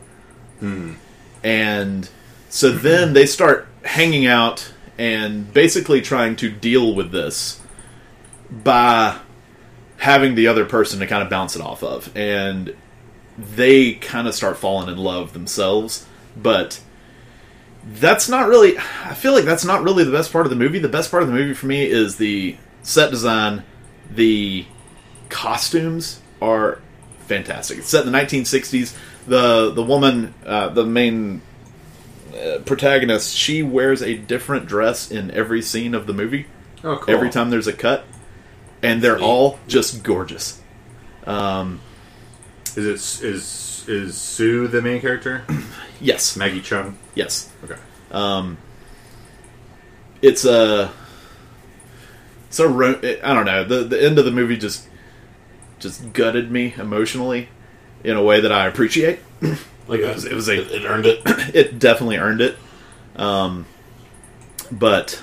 [1.44, 2.10] And
[2.50, 7.60] so then they start hanging out and basically trying to deal with this
[8.52, 9.18] by
[9.98, 12.16] having the other person to kind of bounce it off of.
[12.16, 12.76] And
[13.40, 16.06] they kind of start falling in love themselves.
[16.36, 16.82] But
[17.86, 20.80] that's not really, I feel like that's not really the best part of the movie.
[20.80, 23.64] The best part of the movie for me is the set design,
[24.12, 24.66] the
[25.30, 26.82] costumes are
[27.28, 27.80] fantastic.
[27.80, 28.96] It's set in the 1960s.
[29.28, 31.42] The the woman, uh, the main
[32.34, 36.48] uh, protagonist, she wears a different dress in every scene of the movie.
[36.84, 37.14] Oh, cool.
[37.14, 38.06] Every time there's a cut,
[38.82, 39.26] and they're Sweet.
[39.26, 40.62] all just gorgeous.
[42.78, 45.44] Is it is is Sue the main character?
[46.02, 46.94] Yes, Maggie Cheung.
[47.14, 47.52] yes.
[47.62, 47.76] Okay.
[48.12, 48.58] Um,
[50.22, 50.90] it's a
[52.50, 53.66] so ro- I don't know.
[53.66, 54.88] The the end of the movie just
[55.80, 57.50] just gutted me emotionally
[58.04, 59.20] in a way that I appreciate.
[59.90, 61.22] Like It was- it was a- it, it earned it.
[61.54, 62.58] it definitely earned it.
[63.18, 63.66] Um,
[64.72, 65.22] but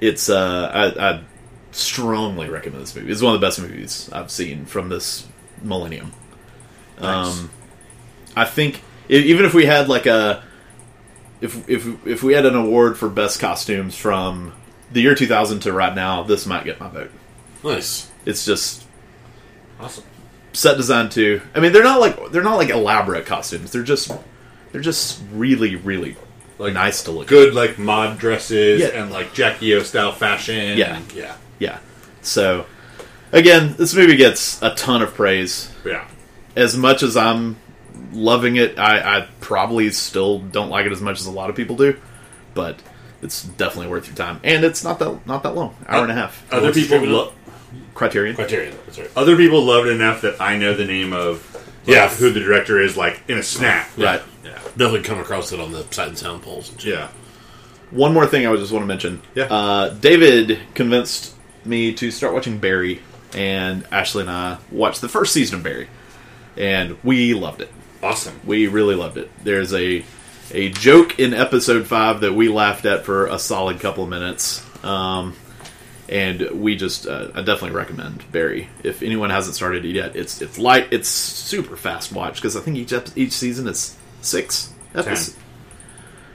[0.00, 1.24] it's uh, I, I
[1.72, 3.10] strongly recommend this movie.
[3.10, 5.26] It's one of the best movies I've seen from this
[5.62, 6.12] millennium.
[7.00, 7.38] Nice.
[7.40, 7.50] Um,
[8.36, 10.42] I think e- even if we had like a
[11.40, 14.52] if if if we had an award for best costumes from
[14.92, 17.10] the year 2000 to right now, this might get my vote.
[17.62, 18.10] Nice.
[18.24, 18.84] It's just
[19.80, 20.04] Awesome.
[20.52, 21.40] set design too.
[21.54, 23.72] I mean, they're not like they're not like elaborate costumes.
[23.72, 24.12] They're just
[24.72, 26.16] they're just really really
[26.58, 27.24] Like nice to look.
[27.26, 27.30] at.
[27.30, 28.88] Good like mod dresses Yeah.
[29.02, 30.78] and like Jackie O style fashion.
[30.78, 31.00] Yeah.
[31.14, 31.34] Yeah.
[31.58, 31.78] Yeah.
[32.22, 32.66] So
[33.34, 35.70] again, this movie gets a ton of praise.
[35.84, 36.06] Yeah.
[36.56, 37.56] As much as I'm
[38.12, 41.56] loving it, I, I probably still don't like it as much as a lot of
[41.56, 41.98] people do.
[42.54, 42.78] But
[43.22, 46.14] it's definitely worth your time, and it's not that not that long, hour and a
[46.14, 46.44] half.
[46.52, 47.32] Other What's people the lo-
[47.94, 48.36] Criterion.
[48.36, 48.76] Criterion.
[48.86, 49.10] That's right.
[49.16, 51.52] other people loved it enough that I know the name of
[51.86, 52.08] like, Yeah.
[52.08, 53.88] who the director is like in a snap.
[53.96, 54.22] Right.
[54.44, 54.52] Yeah.
[54.76, 56.70] Definitely come across it on the sight and sound polls.
[56.70, 56.84] And.
[56.84, 57.08] Yeah.
[57.90, 59.22] One more thing I would just want to mention.
[59.34, 59.44] Yeah.
[59.44, 63.00] Uh, David convinced me to start watching Barry,
[63.34, 65.88] and Ashley and I watched the first season of Barry,
[66.56, 67.70] and we loved it.
[68.02, 68.38] Awesome.
[68.44, 69.30] We really loved it.
[69.42, 70.04] There's a
[70.52, 74.62] a joke in episode five that we laughed at for a solid couple of minutes,
[74.84, 75.34] um,
[76.08, 80.14] and we just uh, I definitely recommend Barry if anyone hasn't started it yet.
[80.16, 83.96] It's it's light, it's super fast watch because I think each ep- each season is
[84.20, 85.38] six episodes.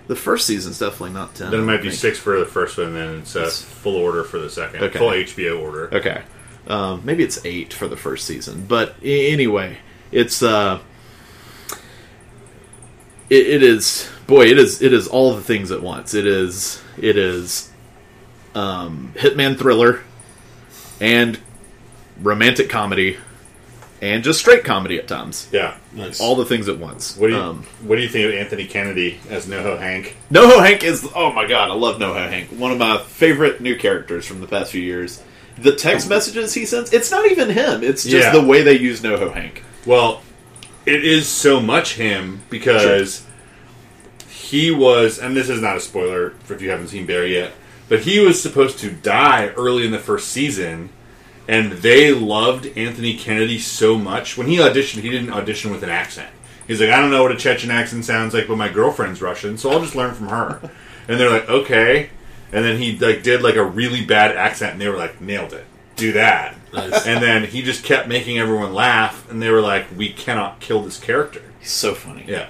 [0.07, 1.51] The first season's definitely not ten.
[1.51, 2.01] Then it might be think.
[2.01, 3.61] six for the first one, and then it's uh, Yes.
[3.61, 4.81] full order for the second.
[4.85, 4.97] Okay.
[4.97, 5.93] Full HBO order.
[5.93, 6.23] Okay.
[6.67, 9.77] Um, maybe it's eight for the first season, but anyway,
[10.11, 10.79] it's uh,
[13.29, 16.13] it, it is boy, it is it is all the things at once.
[16.13, 17.71] It is it is
[18.55, 20.01] um, hitman thriller
[21.01, 21.39] and
[22.21, 23.17] romantic comedy
[24.01, 25.47] and just straight comedy at times.
[25.51, 25.77] Yeah.
[25.93, 26.21] Nice.
[26.21, 27.17] All the things at once.
[27.17, 30.15] What do you um, What do you think of Anthony Kennedy as NoHo Hank?
[30.31, 32.49] NoHo Hank is oh my god, I love NoHo Hank.
[32.49, 35.21] One of my favorite new characters from the past few years.
[35.61, 36.09] The text oh.
[36.09, 37.83] messages he sends, it's not even him.
[37.83, 38.31] It's just Yeah.
[38.31, 39.63] the way they use NoHo Hank.
[39.85, 40.21] Well,
[40.85, 43.23] it is so much him because
[44.27, 47.51] he was, and this is not a spoiler for if you haven't seen Barry yet,
[47.87, 50.89] but he was supposed to die early in the first season,
[51.47, 54.37] and they loved Anthony Kennedy so much.
[54.37, 56.29] When he auditioned, he didn't audition with an accent.
[56.67, 59.57] He's like, I don't know what a Chechen accent sounds like, but my girlfriend's Russian,
[59.57, 60.59] so I'll just learn from her.
[61.07, 62.11] And they're like, okay.
[62.51, 65.53] And then he like did like a really bad accent, and they were like, nailed
[65.53, 65.65] it.
[65.95, 66.55] Do that.
[66.73, 67.05] Nice.
[67.05, 70.81] And then he just kept making everyone laugh, and they were like, "We cannot kill
[70.83, 72.23] this character." He's so funny.
[72.27, 72.47] Yeah,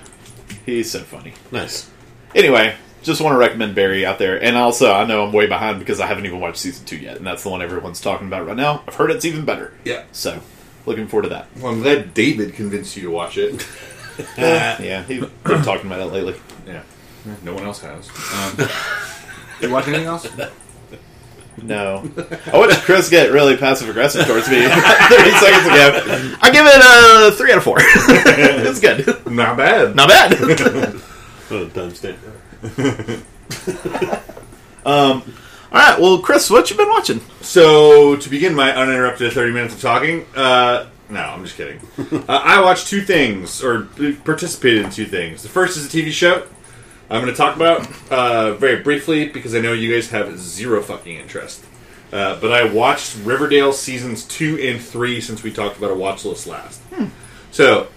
[0.66, 1.34] He's so funny.
[1.52, 1.90] nice.
[2.36, 4.42] Anyway, just want to recommend Barry out there.
[4.42, 7.18] And also, I know I'm way behind because I haven't even watched season two yet,
[7.18, 8.84] and that's the one everyone's talking about right now.
[8.88, 9.74] I've heard it's even better.
[9.84, 10.04] yeah.
[10.12, 10.42] So,
[10.86, 11.48] looking forward to that.
[11.58, 13.66] Well, I'm glad David convinced you to watch it.
[14.38, 16.36] Yeah, he's been talking about it lately.
[16.68, 16.82] yeah,
[17.42, 18.10] no one else has.
[18.34, 18.68] Um,
[19.62, 20.28] you watch anything else?
[21.62, 22.10] No.
[22.54, 26.36] I watched Chris get really passive aggressive towards me 30 seconds ago.
[26.42, 27.78] I give it a 3 out of 4.
[27.80, 29.06] it's good.
[29.30, 29.96] Not bad.
[29.96, 30.40] Not bad.
[30.40, 32.16] What a timestamp.
[34.86, 35.22] All
[35.72, 37.22] right, well, Chris, what you been watching?
[37.42, 41.80] So to begin my uninterrupted 30 minutes of talking, uh, no, I'm just kidding.
[42.28, 43.84] uh, I watched two things, or
[44.24, 45.44] participated in two things.
[45.44, 46.48] The first is a TV show.
[47.10, 50.82] I'm going to talk about uh, very briefly because I know you guys have zero
[50.82, 51.66] fucking interest.
[52.12, 56.26] Uh, but I watched Riverdale seasons two and three since we talked about a watch
[56.26, 56.82] list last.
[57.52, 57.88] So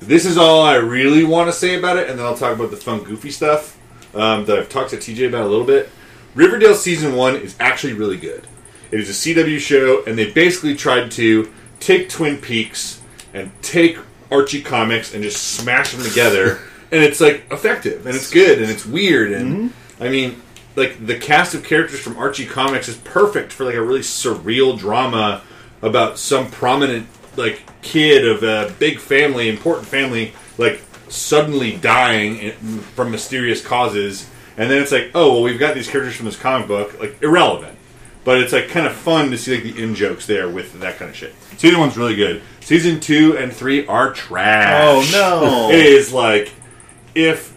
[0.00, 2.70] this is all I really want to say about it, and then I'll talk about
[2.70, 3.78] the fun, goofy stuff
[4.14, 5.90] um, that I've talked to TJ about a little bit.
[6.34, 8.46] Riverdale season one is actually really good.
[8.90, 13.02] It is a CW show, and they basically tried to take Twin Peaks
[13.34, 13.98] and take
[14.30, 18.70] Archie comics and just smash them together, and it's like effective and it's good and
[18.70, 20.02] it's weird and mm-hmm.
[20.02, 20.40] I mean,
[20.76, 24.78] like the cast of characters from Archie comics is perfect for like a really surreal
[24.78, 25.42] drama
[25.82, 32.52] about some prominent like kid of a big family, important family, like suddenly dying
[32.94, 36.36] from mysterious causes, and then it's like, oh well, we've got these characters from this
[36.36, 37.76] comic book, like irrelevant.
[38.24, 40.98] But it's like kind of fun to see like the in jokes there with that
[40.98, 41.34] kind of shit.
[41.56, 42.42] Season one's really good.
[42.60, 44.84] Season two and three are trash.
[44.84, 45.70] Oh, no.
[45.74, 46.52] It is like
[47.14, 47.56] if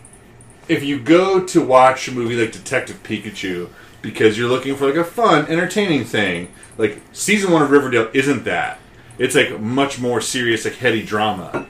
[0.68, 3.70] if you go to watch a movie like Detective Pikachu
[4.02, 8.46] because you're looking for like a fun, entertaining thing, like season one of Riverdale isn't
[8.46, 8.80] that.
[9.18, 11.68] It's like much more serious, like heady drama.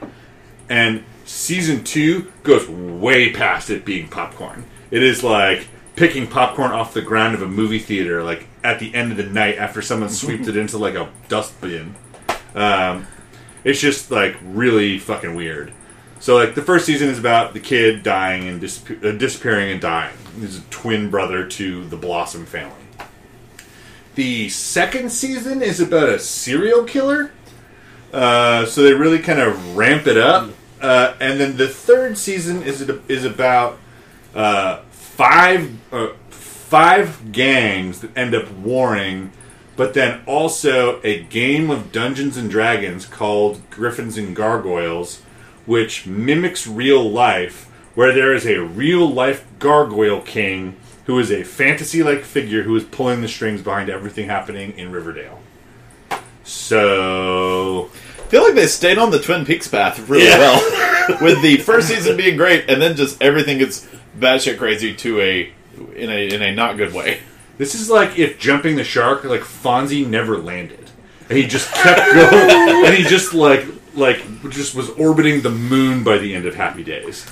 [0.68, 4.64] And season two goes way past it being popcorn.
[4.90, 5.66] It is like
[5.96, 9.24] picking popcorn off the ground of a movie theater, like at the end of the
[9.24, 11.94] night after someone swept it into like a dustbin.
[12.54, 13.06] Um,
[13.64, 15.72] it's just like really fucking weird.
[16.22, 19.80] So like the first season is about the kid dying and disap- uh, disappearing and
[19.80, 20.16] dying.
[20.38, 22.76] He's a twin brother to the Blossom family.
[24.14, 27.32] The second season is about a serial killer.
[28.12, 30.50] Uh, so they really kind of ramp it up.
[30.80, 33.80] Uh, and then the third season is is about
[34.32, 39.32] uh, five uh, five gangs that end up warring,
[39.74, 45.20] but then also a game of Dungeons and Dragons called Gryphons and Gargoyles,
[45.66, 51.42] which mimics real life, where there is a real life gargoyle king who is a
[51.42, 55.40] fantasy like figure who is pulling the strings behind everything happening in Riverdale.
[56.44, 60.38] So I feel like they stayed on the Twin Peaks path really Yeah.
[60.38, 63.86] well, with the first season being great, and then just everything gets
[64.18, 65.52] batshit crazy to a
[65.96, 67.20] in a in a not good way.
[67.58, 70.90] This is like if jumping the shark, like Fonzie never landed,
[71.28, 76.04] and he just kept going, and he just like like just was orbiting the moon
[76.04, 77.26] by the end of Happy Days.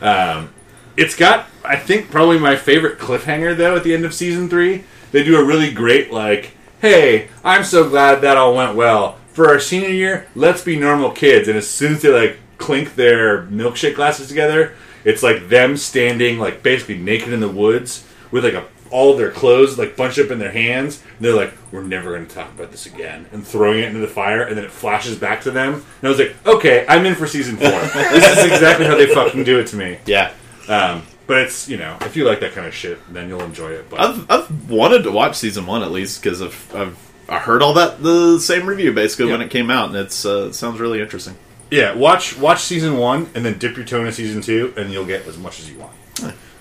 [0.00, 0.50] Um,
[0.96, 4.84] it's got, I think, probably my favorite cliffhanger though at the end of season three.
[5.12, 9.48] They do a really great like, "Hey, I'm so glad that all went well for
[9.48, 10.26] our senior year.
[10.34, 14.74] Let's be normal kids." And as soon as they like clink their milkshake glasses together,
[15.04, 19.30] it's like them standing like basically naked in the woods with like a all their
[19.30, 21.02] clothes like bunched up in their hands.
[21.16, 24.00] And they're like, "We're never going to talk about this again," and throwing it into
[24.00, 25.74] the fire, and then it flashes back to them.
[25.74, 27.68] And I was like, "Okay, I'm in for season four.
[27.70, 30.32] this is exactly how they fucking do it to me." Yeah,
[30.68, 33.70] Um, but it's you know, if you like that kind of shit, then you'll enjoy
[33.70, 33.88] it.
[33.88, 37.62] But I've I've wanted to watch season one at least because I've, I've I heard
[37.62, 40.80] all that the same review basically when it came out, and it's uh, it sounds
[40.80, 41.36] really interesting.
[41.70, 45.06] yeah, watch watch season one, and then dip your toe into season two, and you'll
[45.06, 45.92] get as much as you want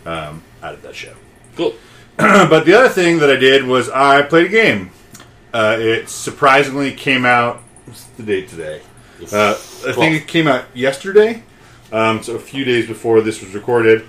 [0.06, 1.14] um, out of that show.
[1.56, 1.74] Cool.
[2.50, 4.92] but the other thing that I did was I played a game.
[5.54, 7.62] Uh, it surprisingly came out.
[7.86, 8.82] What's the date today?
[9.32, 9.52] Uh,
[9.88, 11.44] I think it came out yesterday,
[11.94, 14.06] um, so a few days before this was recorded.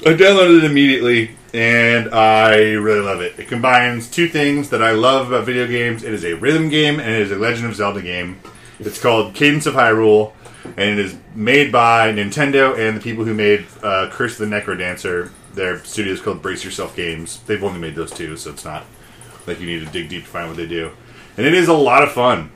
[0.00, 3.38] I downloaded it immediately, and I really love it.
[3.38, 6.04] It combines two things that I love about video games.
[6.04, 8.40] It is a rhythm game, and it is a Legend of Zelda game.
[8.78, 10.32] It's called Cadence of Hyrule,
[10.64, 14.56] and it is made by Nintendo and the people who made uh, Curse of the
[14.56, 15.30] Necrodancer.
[15.54, 17.40] Their studio is called Brace Yourself Games.
[17.46, 18.84] They've only made those two, so it's not
[19.46, 20.90] like you need to dig deep to find what they do.
[21.36, 22.50] And it is a lot of fun.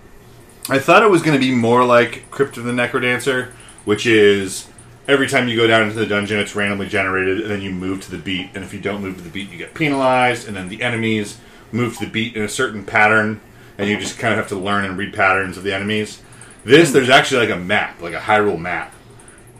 [0.68, 3.52] I thought it was going to be more like Crypt of the Necrodancer,
[3.84, 4.68] which is
[5.06, 8.02] every time you go down into the dungeon, it's randomly generated, and then you move
[8.02, 8.50] to the beat.
[8.54, 10.46] And if you don't move to the beat, you get penalized.
[10.46, 11.38] And then the enemies
[11.72, 13.40] move to the beat in a certain pattern,
[13.78, 16.20] and you just kind of have to learn and read patterns of the enemies.
[16.64, 18.92] This, there's actually like a map, like a Hyrule map,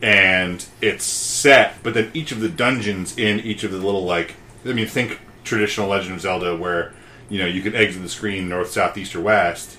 [0.03, 1.83] and it's set.
[1.83, 5.21] But then each of the dungeons in each of the little like, I mean, think
[5.45, 6.93] traditional Legend of Zelda, where
[7.29, 9.79] you know you can exit the screen north, south, east, or west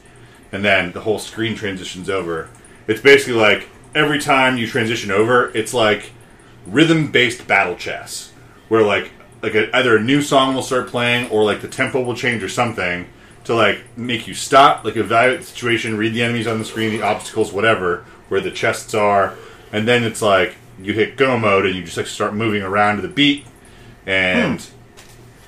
[0.52, 2.50] and then the whole screen transitions over.
[2.88, 6.12] It's basically like every time you transition over, it's like
[6.66, 8.32] rhythm based battle chess,
[8.68, 9.12] where like
[9.42, 12.44] like a, either a new song will start playing or like the tempo will change
[12.44, 13.08] or something
[13.46, 16.92] to like make you stop, like evaluate the situation, read the enemies on the screen,
[16.92, 19.36] the obstacles, whatever, where the chests are,
[19.72, 22.98] and then it's like you hit go mode and you just like start moving around
[22.98, 23.46] to the beat,
[24.06, 24.66] and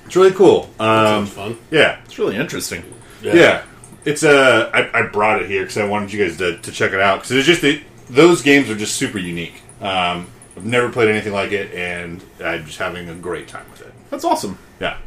[0.06, 0.70] it's really cool.
[0.78, 1.58] Um, Sounds fun.
[1.70, 2.82] yeah, It's really interesting.
[3.22, 3.64] yeah,
[4.04, 6.92] it's uh, I, I brought it here because I wanted you guys to, to check
[6.92, 9.62] it out because it's just it, those games are just super unique.
[9.80, 13.80] Um, I've never played anything like it, and I'm just having a great time with
[13.80, 13.92] it.
[14.10, 14.58] That's awesome.
[14.80, 14.98] Yeah.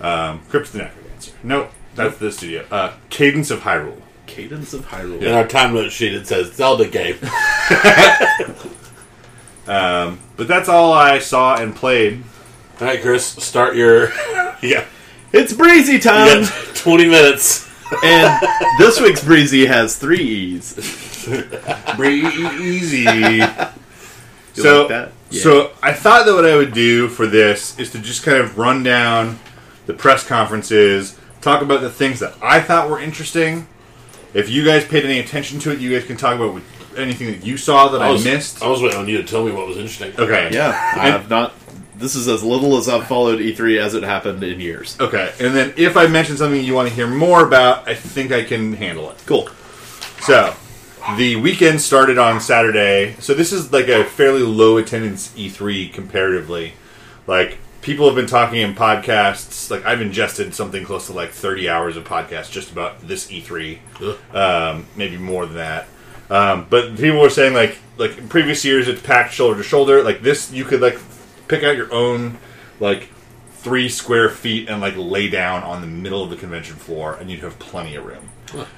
[0.00, 1.32] Um, Crypt of the Necrodancer.
[1.42, 2.66] No, that's the studio.
[2.70, 4.00] Uh, Cadence of Hyrule.
[4.34, 5.22] Cadence of Hyrule.
[5.22, 7.16] In our time note sheet, it says Zelda game.
[9.66, 12.22] Um, but that's all I saw and played.
[12.82, 14.12] All right, Chris, start your.
[14.62, 14.84] Yeah.
[15.32, 16.42] It's breezy You time.
[16.42, 17.66] got 20 minutes.
[18.04, 18.46] and
[18.78, 20.74] this week's breezy has three e's.
[21.96, 22.98] Breezy.
[23.00, 23.42] You
[24.52, 25.12] so, like that?
[25.30, 25.42] Yeah.
[25.42, 28.56] so I thought that what I would do for this is to just kind of
[28.58, 29.38] run down
[29.86, 33.66] the press conferences, talk about the things that I thought were interesting.
[34.34, 36.60] If you guys paid any attention to it, you guys can talk about
[36.96, 38.62] anything that you saw that I, was, missed.
[38.62, 40.12] I was waiting on you to tell me what was interesting.
[40.18, 40.50] okay.
[40.52, 41.54] Yeah, I have not.
[41.96, 44.98] This is as little as I've followed E3 as it happened in years.
[44.98, 45.32] Okay.
[45.38, 48.42] And then if I mention something you want to hear more about, I think I
[48.42, 49.22] can handle it.
[49.26, 49.48] Cool.
[50.20, 50.54] So,
[51.16, 53.14] the weekend started on Saturday.
[53.20, 56.72] So this is like a fairly low attendance E3 comparatively.
[57.26, 59.70] Like people have been talking in podcasts.
[59.70, 63.78] Like I've ingested something close to like 30 hours of podcasts just about this E3.
[64.34, 65.86] Um, maybe more than that.
[66.30, 70.02] Um, but people were saying like like in previous years it's packed shoulder to shoulder.
[70.02, 70.98] Like this, you could like
[71.46, 72.38] pick out your own
[72.80, 73.10] like
[73.52, 77.30] three square feet and like lay down on the middle of the convention floor, and
[77.30, 78.30] you'd have plenty of room.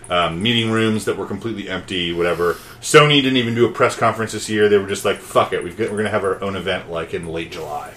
[0.09, 2.55] Um, meeting rooms that were completely empty, whatever.
[2.81, 4.69] Sony didn't even do a press conference this year.
[4.69, 6.91] They were just like, "Fuck it, we've got, we're going to have our own event
[6.91, 7.93] like in late July."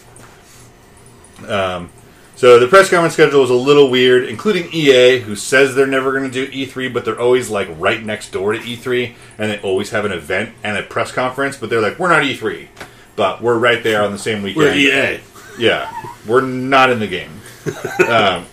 [1.45, 1.89] Um,
[2.35, 6.17] so the press conference schedule was a little weird, including EA, who says they're never
[6.17, 9.59] going to do E3, but they're always like right next door to E3, and they
[9.59, 11.57] always have an event and a press conference.
[11.57, 12.67] But they're like, "We're not E3,
[13.17, 15.19] but we're right there on the same weekend." We're EA.
[15.57, 15.91] Yeah,
[16.25, 17.31] we're not in the game.
[18.07, 18.45] um,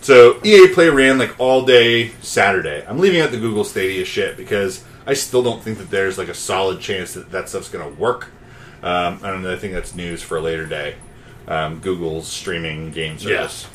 [0.00, 2.82] so EA Play ran like all day Saturday.
[2.88, 6.28] I'm leaving out the Google Stadia shit because I still don't think that there's like
[6.28, 8.30] a solid chance that that stuff's going to work.
[8.82, 9.52] Um, I don't know.
[9.52, 10.96] I think that's news for a later day.
[11.46, 13.66] Um, Google's streaming game service.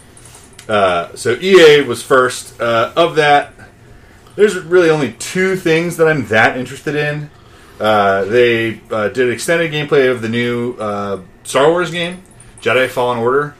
[0.69, 3.53] Uh, so EA was first uh, of that.
[4.35, 7.29] There's really only two things that I'm that interested in.
[7.79, 12.23] Uh, they uh, did extended gameplay of the new uh, Star Wars game,
[12.61, 13.55] Jedi Fallen Order.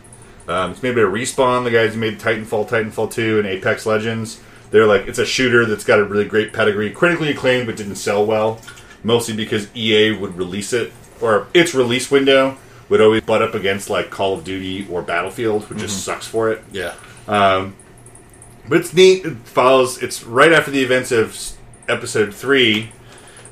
[0.48, 4.42] Um, it's made by Respawn, the guys who made Titanfall, Titanfall 2, and Apex Legends.
[4.72, 7.96] They're like, it's a shooter that's got a really great pedigree, critically acclaimed, but didn't
[7.96, 8.60] sell well,
[9.04, 10.92] mostly because EA would release it,
[11.22, 12.58] or its release window
[12.90, 16.52] would always butt up against like Call of Duty or Battlefield, which just sucks for
[16.52, 16.64] it.
[16.72, 16.96] Yeah.
[18.68, 19.26] But it's neat.
[19.26, 20.04] It follows.
[20.04, 21.36] It's right after the events of
[21.88, 22.92] episode three,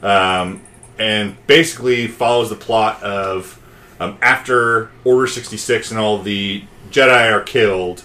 [0.04, 0.62] um,
[1.00, 3.60] and basically follows the plot of
[4.00, 8.04] um, after Order sixty six and all the Jedi are killed.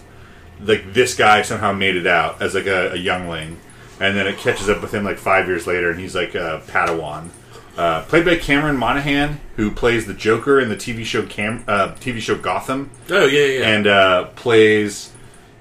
[0.59, 3.59] Like this guy somehow made it out as like a, a youngling,
[4.01, 6.63] and then it catches up with him like five years later, and he's like a
[6.69, 7.29] Padawan.
[7.77, 11.93] Uh, played by Cameron Monaghan, who plays the Joker in the TV show Cam- uh,
[11.95, 13.69] TV show Gotham Oh yeah, yeah.
[13.69, 15.11] and uh, plays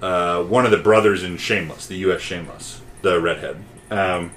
[0.02, 2.20] uh, one of the brothers in Shameless, the U.S.
[2.20, 3.56] Shameless, the redhead.
[3.90, 4.30] Um,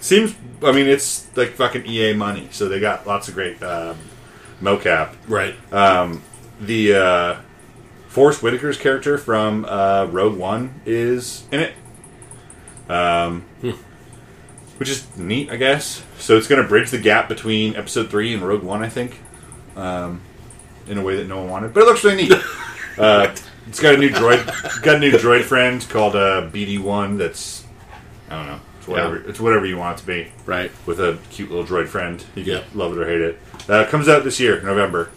[0.00, 3.96] seems, I mean, it's like fucking EA money, so they got lots of great um
[4.60, 5.14] mocap.
[5.28, 5.54] right.
[6.60, 7.40] The uh,
[8.08, 11.74] Forest Whitaker's character from uh, Rogue One is in it,
[12.90, 13.44] um,
[14.78, 16.02] which is neat, I guess.
[16.18, 19.18] So it's going to bridge the gap between Episode Three and Rogue One, I think,
[19.76, 20.20] um,
[20.86, 21.74] in a way that no one wanted.
[21.74, 22.32] But it looks really neat.
[22.98, 23.30] Uh,
[23.68, 27.18] it's got a new droid, got a new droid friend called uh, BD One.
[27.18, 27.62] That's
[28.30, 28.60] I don't know.
[28.78, 29.16] It's whatever.
[29.28, 30.32] It's whatever you want it to be.
[30.46, 30.70] Right.
[30.86, 32.62] With a cute little droid friend, you can Yeah.
[32.72, 33.38] love it or hate it.
[33.68, 35.10] Uh, comes out this year, November.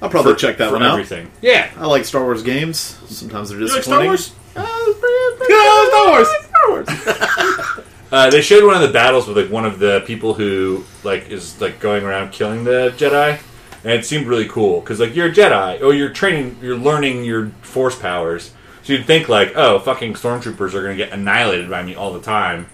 [0.00, 0.92] I'll probably For- check that for one out.
[0.92, 1.30] everything.
[1.42, 2.78] Yeah, I like Star Wars games.
[2.78, 4.02] Sometimes they're You like Star.
[4.02, 4.32] Wars?
[4.56, 5.54] Uh, it's pretty-
[5.90, 6.86] Star Wars.
[6.86, 7.85] Star Wars.
[8.12, 11.28] Uh, they showed one of the battles with like one of the people who like
[11.28, 13.40] is like going around killing the Jedi,
[13.82, 17.24] and it seemed really cool because like you're a Jedi, or you're training, you're learning
[17.24, 18.52] your Force powers.
[18.84, 22.12] So you'd think like, oh, fucking stormtroopers are going to get annihilated by me all
[22.12, 22.68] the time.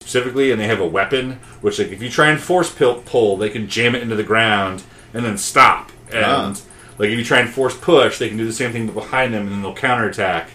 [0.00, 3.50] Specifically, and they have a weapon which, like, if you try and force pull, they
[3.50, 4.82] can jam it into the ground
[5.14, 5.92] and then stop.
[6.10, 6.54] And Ah.
[6.98, 9.32] like, if you try and force push, they can do the same thing but behind
[9.32, 10.50] them, and then they'll counterattack.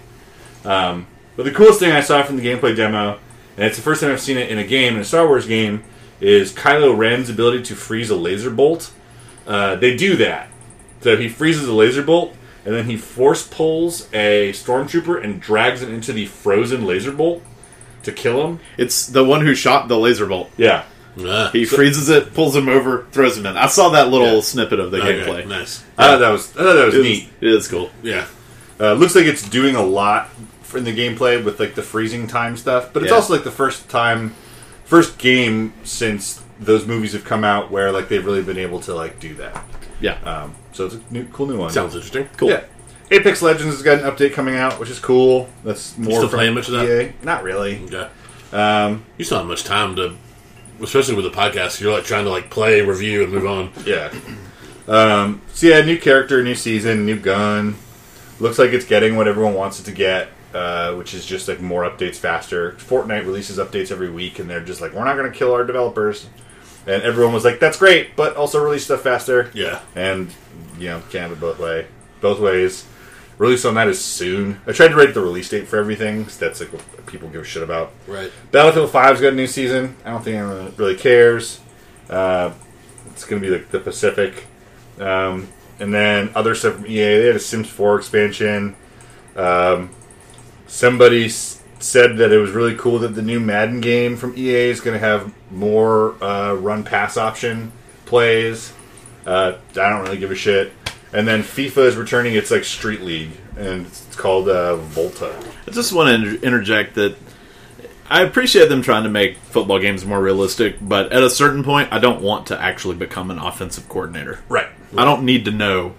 [0.66, 3.20] Um, but the coolest thing I saw from the gameplay demo,
[3.58, 5.46] and it's the first time I've seen it in a game, in a Star Wars
[5.46, 5.84] game,
[6.22, 8.92] is Kylo Ren's ability to freeze a laser bolt.
[9.46, 10.50] Uh, they do that.
[11.02, 15.82] So he freezes a laser bolt, and then he force pulls a stormtrooper and drags
[15.82, 17.44] it into the frozen laser bolt
[18.04, 18.60] to kill him.
[18.78, 20.50] It's the one who shot the laser bolt.
[20.58, 20.84] Yeah.
[21.20, 23.56] Ah, He freezes it, pulls him over, throws him in.
[23.56, 24.42] I saw that little Yeah.
[24.42, 25.46] snippet of the okay, gameplay.
[25.48, 25.84] Nice.
[25.98, 27.30] I thought that was I thought that was It is, neat.
[27.42, 27.92] it is cool.
[28.02, 28.26] Yeah.
[28.80, 30.38] Uh, looks like it's doing a lot for-
[30.76, 33.16] in the gameplay with like the freezing time stuff, but it's Yeah.
[33.16, 34.34] also like the first time,
[34.86, 38.94] first game since those movies have come out where like they've really been able to
[38.94, 39.64] like do that.
[40.00, 40.18] Yeah.
[40.24, 41.72] Um, so it's a new, cool new one.
[41.72, 42.28] Sounds interesting.
[42.38, 42.50] cool.
[42.50, 42.64] Yeah.
[43.12, 45.48] Apex Legends has got an update coming out, which is cool.
[45.64, 46.90] That's more still from playing much of that?
[47.10, 47.14] EA.
[47.24, 47.82] Not really.
[47.86, 48.08] Okay.
[48.52, 50.16] Um, You still have much time to,
[50.82, 51.80] especially with the podcast.
[51.80, 53.72] You're like trying to like play, review, and move on.
[53.86, 54.12] yeah.
[54.88, 57.76] Um, so yeah, new character, new season, new gun.
[58.40, 60.30] Looks like it's getting what everyone wants it to get.
[60.54, 62.74] Uh, which is just like more updates faster.
[62.74, 65.64] Fortnite releases updates every week, and they're just like, we're not going to kill our
[65.64, 66.28] developers.
[66.86, 69.50] And everyone was like, that's great, but also release stuff faster.
[69.54, 69.82] Yeah.
[69.96, 70.30] And
[70.78, 71.88] you know, can't have it both way,
[72.22, 72.86] both ways.
[73.38, 74.60] Release on that is soon.
[74.68, 76.24] I tried to rate the release date for everything.
[76.26, 77.92] 'cause that's like what people give a shit about.
[78.08, 78.32] Right.
[78.52, 79.96] Battlefield 5's got a new season.
[80.06, 81.60] I don't think anyone really cares.
[82.10, 82.52] Uh,
[83.12, 84.46] it's going to be like the Pacific.
[85.00, 85.48] Um,
[85.80, 87.18] and then other stuff from EA.
[87.22, 88.76] They had a Sims 4 expansion.
[89.36, 89.90] Um,
[90.74, 94.70] somebody s- said that it was really cool that the new Madden game from EA
[94.70, 97.72] is going to have more uh, run pass option
[98.06, 98.74] plays.
[99.26, 100.72] Uh, I don't really give a shit.
[101.14, 105.32] And then FIFA is returning its like Street League, and it's called uh, Volta.
[105.68, 107.16] I just want to inter- interject that
[108.10, 111.90] I appreciate them trying to make football games more realistic, but at a certain point,
[111.94, 114.40] I don't want to actually become an offensive coordinator.
[114.50, 114.68] Right.
[114.98, 115.94] I don't need to know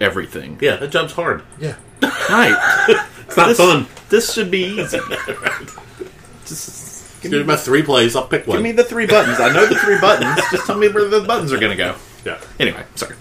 [0.00, 0.58] everything.
[0.62, 1.42] Yeah, that job's hard.
[1.60, 1.76] Yeah.
[2.02, 2.98] Right.
[3.26, 3.86] It's not this, fun.
[4.10, 4.98] This should be easy.
[6.46, 8.14] Just give Give me me, my three plays.
[8.14, 8.58] I'll pick one.
[8.58, 9.40] give me the three buttons.
[9.40, 10.38] I know the three buttons.
[10.50, 11.94] Just tell me where the buttons are going to go.
[12.26, 12.38] Yeah.
[12.60, 13.16] Anyway, sorry.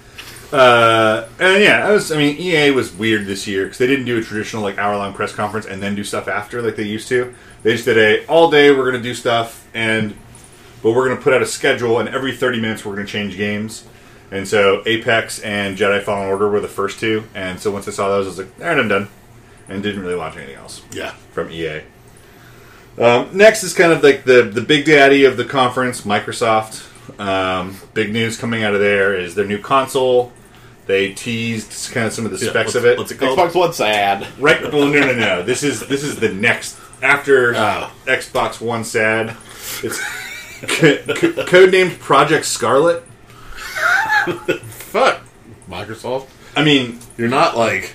[0.52, 2.12] Uh, and yeah, I was.
[2.12, 4.98] I mean, EA was weird this year because they didn't do a traditional like hour
[4.98, 7.34] long press conference and then do stuff after like they used to.
[7.64, 8.70] They just did a all day.
[8.72, 10.14] We're going to do stuff, and
[10.84, 13.12] but we're going to put out a schedule, and every thirty minutes we're going to
[13.12, 13.86] change games.
[14.32, 17.92] And so Apex and Jedi Fallen Order were the first two, and so once I
[17.92, 19.10] saw those, I was like, all right, I'm done,
[19.68, 21.12] and didn't really watch anything else yeah.
[21.34, 21.82] from EA.
[22.98, 26.88] Um, next is kind of like the the big daddy of the conference, Microsoft.
[27.20, 30.32] Um, big news coming out of there is their new console.
[30.88, 32.98] They teased kind of some of the Yeah, specs what's- of it.
[32.98, 33.38] what's it called?
[33.38, 34.28] Xbox One sad.
[34.40, 34.62] Right?
[34.74, 35.44] Well, no, no, no.
[35.44, 37.92] This is this is the next after Oh.
[38.06, 39.36] Xbox One sad.
[39.84, 40.00] It's
[40.62, 43.04] co- co- codenamed Project Scarlett.
[44.70, 45.22] Fuck.
[45.70, 46.28] Microsoft.
[46.56, 47.94] I mean, You're not like.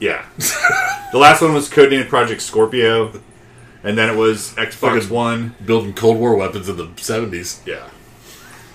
[0.00, 0.24] yeah.
[0.38, 3.20] the last one was codenamed Project Scorpio,
[3.82, 5.54] and then it was Xbox Fucking- One.
[5.64, 7.60] building Cold War weapons in the 70s.
[7.66, 7.88] Yeah.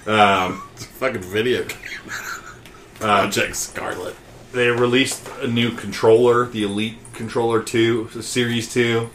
[0.05, 1.77] Um, It's a fucking video game.
[2.95, 4.15] Project Scarlett.
[4.51, 9.09] they released a new controller, the Elite Controller 2, Series 2,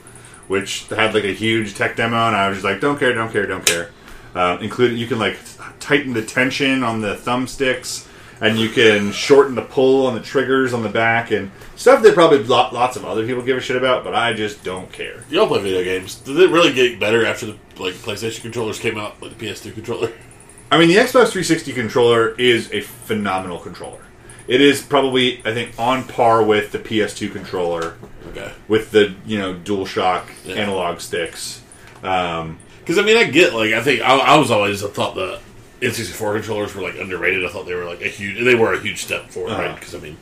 [0.48, 3.30] which had like a huge tech demo, and I was just like, don't care, don't
[3.32, 3.90] care, don't care.
[4.36, 5.38] Uh, including, you can like
[5.80, 8.06] tighten the tension on the thumbsticks,
[8.42, 12.12] and you can shorten the pull on the triggers on the back, and stuff that
[12.12, 15.24] probably lo- lots of other people give a shit about, but I just don't care.
[15.30, 16.16] You all play video games.
[16.16, 19.72] Did it really get better after the like PlayStation controllers came out, like the PS2
[19.72, 20.12] controller?
[20.70, 24.00] I mean, the Xbox 360 controller is a phenomenal controller.
[24.48, 27.94] It is probably, I think, on par with the PS2 controller
[28.28, 28.52] Okay.
[28.68, 30.56] with the you know DualShock Yeah.
[30.56, 31.62] analog sticks.
[32.02, 35.16] Um, Because I mean, I get like I think I, I was always I thought
[35.16, 35.40] the
[35.80, 37.44] N64 controllers were like underrated.
[37.44, 38.42] I thought they were like a huge.
[38.44, 39.62] They were a huge step forward, Uh-huh.
[39.62, 39.74] right?
[39.74, 40.16] Because I mean,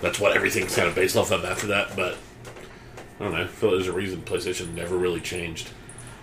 [0.00, 1.96] that's what everything's kind of based off of after that.
[1.96, 2.16] But
[3.18, 3.42] I don't know.
[3.42, 5.70] I feel like there's a reason PlayStation never really changed.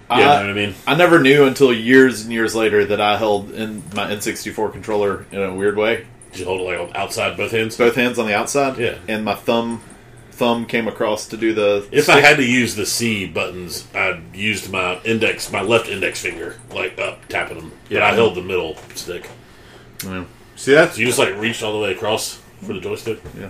[0.10, 0.18] Yeah.
[0.20, 0.76] you know what I mean?
[0.86, 5.26] I never knew until years and years later that I held in my N64 controller
[5.32, 6.06] in a weird way.
[6.32, 7.78] Did you hold it like on outside both hands?
[7.78, 8.78] Both hands on the outside.
[8.78, 8.98] Yeah.
[9.08, 9.82] And my thumb
[10.44, 14.20] thumb came across to do the If I had to use the C buttons, I
[14.34, 17.72] used my index, my left index finger, like up tapping them.
[17.88, 18.06] But Yeah.
[18.08, 19.30] I held the middle stick.
[20.04, 20.26] Yeah.
[20.56, 20.94] see, that?
[20.94, 23.20] So you just like reached all the way across for the joystick.
[23.40, 23.50] Yeah.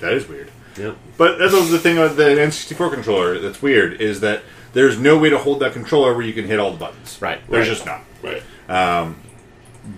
[0.00, 0.50] that is weird.
[0.76, 0.96] Yep.
[1.16, 4.42] But that's also the thing about the N64 controller that's weird is that
[4.74, 7.16] there's no way to hold that controller where you can hit all the buttons.
[7.22, 7.40] Right.
[7.48, 7.74] There's Right.
[7.74, 8.00] just not.
[8.22, 8.42] Right.
[8.68, 9.16] Um,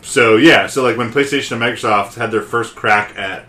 [0.03, 3.47] so yeah, so like when PlayStation and Microsoft had their first crack at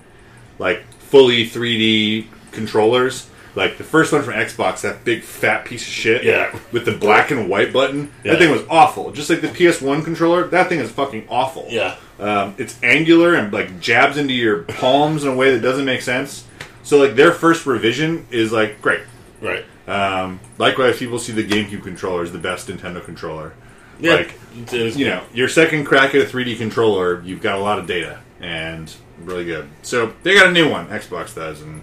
[0.57, 5.93] like fully 3D controllers, like the first one from Xbox, that big fat piece of
[5.93, 6.55] shit, Yeah.
[6.72, 8.34] with the black and white button, Yeah.
[8.34, 9.12] that thing was awful.
[9.12, 11.68] Just like the PS1 controller, that thing is fucking awful.
[11.70, 11.95] Yeah.
[12.20, 16.01] Um, it's angular and like jabs into your palms in a way that doesn't make
[16.01, 16.43] sense.
[16.84, 19.01] So like their first revision is like great.
[19.41, 19.66] Right.
[19.88, 23.53] Um, likewise, people see the GameCube controller as the best Nintendo controller.
[23.99, 24.16] Yeah.
[24.16, 27.62] Like It is- you know, your second crack at a 3D controller, you've got a
[27.62, 28.91] lot of data and
[29.24, 29.70] really good.
[29.82, 31.82] So they got a new one, Xbox does, and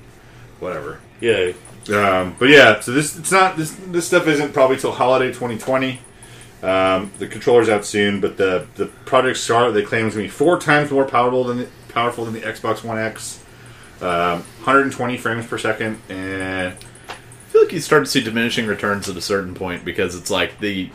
[0.61, 1.01] whatever.
[1.21, 1.53] Yeah.
[1.93, 6.01] Um, but yeah, so this it's not this this stuff isn't probably till holiday 2020.
[6.63, 10.33] Um, the controller's out soon, but the the Project Scarlett they claim is going to
[10.33, 13.41] be four times more powerful than the, powerful than the Xbox One X.
[14.01, 17.15] Um, 120 frames per second, and I
[17.51, 20.59] feel like you start to see diminishing returns at a certain point because it's like
[20.61, 20.91] the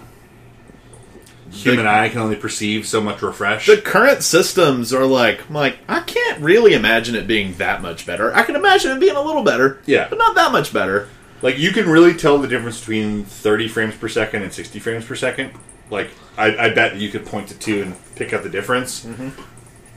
[1.52, 3.66] human eye can only perceive so much refresh.
[3.68, 8.06] the current systems are like I'm like I can't really imagine it being that much
[8.06, 8.34] better.
[8.36, 10.08] I can imagine it being a little better, Yeah.
[10.10, 11.08] but not that much better.
[11.42, 15.06] Like you can really tell the difference between 30 frames per second and 60 frames
[15.06, 15.52] per second.
[15.90, 19.06] Like I, I bet you could point to two and pick out the difference.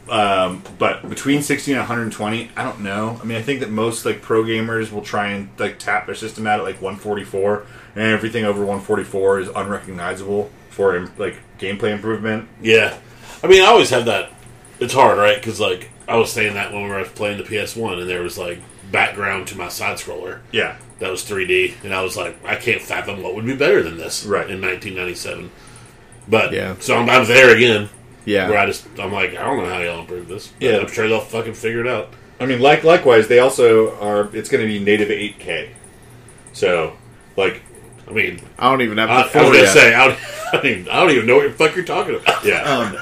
[0.09, 3.19] Um, but between 60 and 120, I don't know.
[3.23, 6.15] I mean, I think that most like pro gamers will try and like tap their
[6.15, 12.49] system out at like 144, and everything over 144 is unrecognizable for like gameplay improvement.
[12.61, 12.97] Yeah,
[13.43, 14.31] I mean, I always have that.
[14.81, 15.37] It's hard, right?
[15.37, 18.23] Because like I was saying that when we were playing the PS One, and there
[18.23, 18.61] was like
[18.91, 22.83] background to my side scroller Yeah, that was 3D, and I was like, I can't
[22.83, 24.51] fathom what would be better than this, Right.
[24.51, 25.51] In 1997,
[26.29, 26.75] but Yeah.
[26.81, 27.89] so I'm, I'm there again,
[28.27, 28.49] Yeah.
[28.51, 30.49] where I just I'm like, I don't know how y'all improve this.
[30.49, 30.77] But Yeah.
[30.79, 32.11] I'm sure they'll fucking figure it out.
[32.41, 34.29] I mean, like likewise, they also are.
[34.35, 35.69] It's going to be native 8K.
[36.53, 36.95] So,
[37.37, 37.63] like,
[38.09, 40.19] I mean, I don't even have I, I was gonna say, I don't,
[40.55, 42.45] I, mean, I don't even know what the fuck you're talking about.
[42.45, 42.97] yeah, um,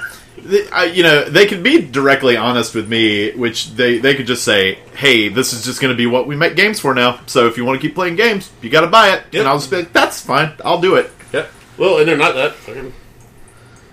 [0.49, 4.27] th- I, you know, they could be directly honest with me, which they they could
[4.27, 7.21] just say, "Hey, this is just going to be what we make games for now.
[7.27, 9.41] So if you want to keep playing games, you got to buy it." Yep.
[9.41, 10.53] And I'll just be like, "That's fine.
[10.65, 12.93] I'll do it." yep, Well, and they're not that fucking.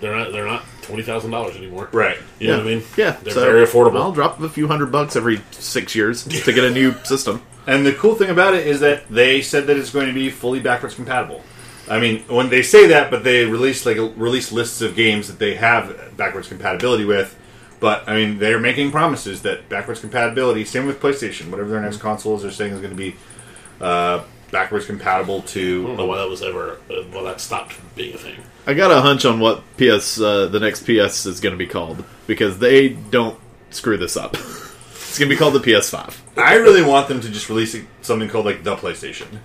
[0.00, 0.30] They're not.
[0.32, 1.88] They're not twenty thousand dollars anymore.
[1.92, 2.18] right.
[2.38, 2.82] You know what I mean?
[2.96, 4.00] Yeah, They're so very affordable.
[4.00, 7.42] I'll drop a few hundred bucks every six years to get a new system.
[7.68, 10.30] And the cool thing about it is that they said that it's going to be
[10.30, 11.42] fully backwards compatible.
[11.86, 15.38] I mean, when they say that, but they release like release lists of games that
[15.38, 17.38] they have backwards compatibility with.
[17.78, 20.64] But I mean, they're making promises that backwards compatibility.
[20.64, 21.50] Same with PlayStation.
[21.50, 23.16] Whatever their next consoles are saying is going to be
[23.82, 25.86] uh, backwards compatible I to.
[25.86, 26.78] don't know why that was ever.
[26.90, 28.36] Uh, well, that stopped being a thing.
[28.66, 31.66] I got a hunch on what PS uh, the next PS is going to be
[31.66, 33.38] called because they don't
[33.70, 34.38] screw this up.
[35.08, 36.16] it's going to be called the PS5.
[36.36, 39.38] I really want them to just release something called like the PlayStation.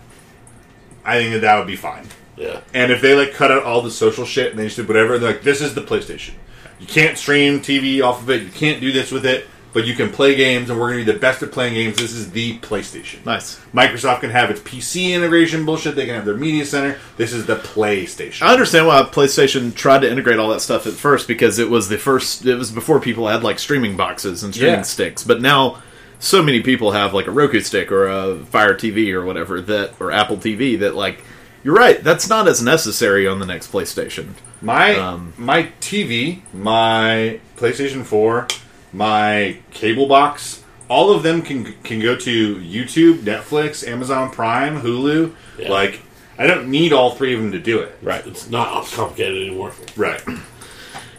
[1.06, 2.08] I think that that would be fine.
[2.38, 2.62] Yeah.
[2.74, 5.18] And if they like cut out all the social shit and they just do whatever,
[5.18, 6.34] they're like, this is the PlayStation.
[6.80, 8.44] You can't stream TV off of it.
[8.44, 11.06] You can't do this with it, but you can play games, and we're going to
[11.06, 11.98] be the best at playing games.
[11.98, 13.26] This is the PlayStation.
[13.26, 13.60] Nice.
[13.74, 15.96] Microsoft can have its PC integration bullshit.
[15.96, 16.98] They can have their media center.
[17.18, 18.44] This is the PlayStation.
[18.44, 21.90] I understand why PlayStation tried to integrate all that stuff at first because it was
[21.90, 22.46] the first.
[22.46, 24.82] It was before people had like streaming boxes and streaming Yeah.
[24.84, 25.24] sticks.
[25.24, 25.82] But now,
[26.20, 29.94] so many people have like a Roku stick or a Fire TV or whatever that
[30.00, 31.24] or Apple TV that like.
[31.66, 32.04] You're right.
[32.04, 34.32] That's not as necessary on the next PlayStation.
[34.62, 38.48] My Um, my TV, my PlayStation 4,
[38.94, 45.34] my cable box, all of them can can go to YouTube, Netflix, Amazon Prime, Hulu.
[45.58, 45.72] Yeah.
[45.72, 46.02] Like
[46.38, 47.98] I don't need all three of them to do it.
[48.02, 48.26] Right.
[48.26, 49.74] It's not complicated anymore.
[49.96, 50.22] Right.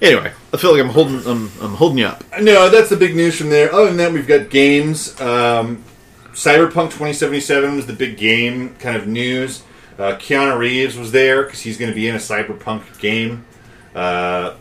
[0.03, 1.27] Anyway, I feel like I'm holding.
[1.27, 2.25] I'm, I'm holding you up.
[2.41, 3.73] No, that's the big news from there.
[3.73, 5.19] Other than that, we've got games.
[5.21, 5.85] Um,
[6.33, 9.63] Cyberpunk 2077 was the big game kind of news.
[9.97, 13.47] Uh, Keanu Reeves was there because he's going to be in a Cyberpunk game.
[13.95, 14.57] Uh,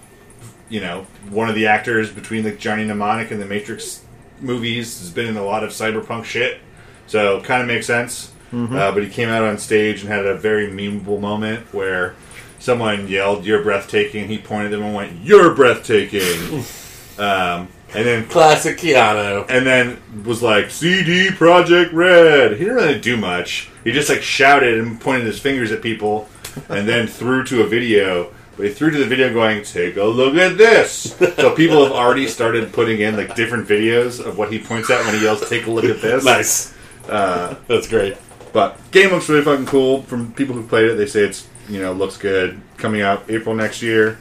[0.70, 4.04] you know, one of the actors between like Johnny Mnemonic and the Matrix
[4.40, 6.60] movies has been in a lot of Cyberpunk shit,
[7.08, 8.32] so kind of makes sense.
[8.76, 12.14] Uh, but he came out on stage and had a very memeable moment where
[12.60, 16.60] someone yelled, "You're breathtaking," he pointed at them and went, "You're breathtaking."
[17.18, 19.46] um, and then Classic Keanu.
[19.50, 22.54] and then was like CD Projekt Red.
[22.54, 23.70] He didn't really do much.
[23.84, 26.30] He just like shouted and pointed his fingers at people,
[26.70, 28.32] and then threw to a video.
[28.56, 31.92] But he threw to the video going, "Take a look at this." So people have
[31.94, 35.48] already started putting in like different videos of what he points at when he yells,
[35.50, 36.74] "Take a look at this." Nice.
[37.10, 38.16] Uh, That's great.
[38.54, 40.04] but game looks really fucking cool.
[40.04, 42.62] From people who played it, they say it's you know looks good.
[42.78, 44.18] Coming out April next year.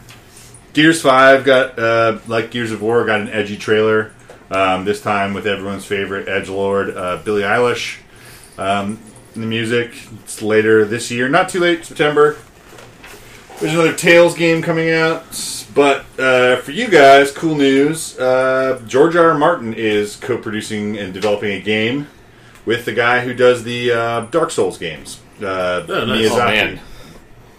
[0.72, 4.12] Gears Five got uh, like Gears of War got an edgy trailer.
[4.50, 7.98] Um, this time with everyone's favorite edge lord uh, Billie Eilish.
[8.58, 8.98] Um,
[9.34, 9.92] the music
[10.24, 12.36] it's later this year, not too late, September.
[13.62, 15.22] There's another Tales game coming out,
[15.72, 18.18] but uh, for you guys, cool news.
[18.18, 19.30] Uh, George R.
[19.30, 19.38] R.
[19.38, 22.08] Martin is co-producing and developing a game
[22.66, 26.28] with the guy who does the uh, Dark Souls games, uh, Oh, nice.
[26.28, 26.32] Miyazaki.
[26.32, 26.80] Oh, man.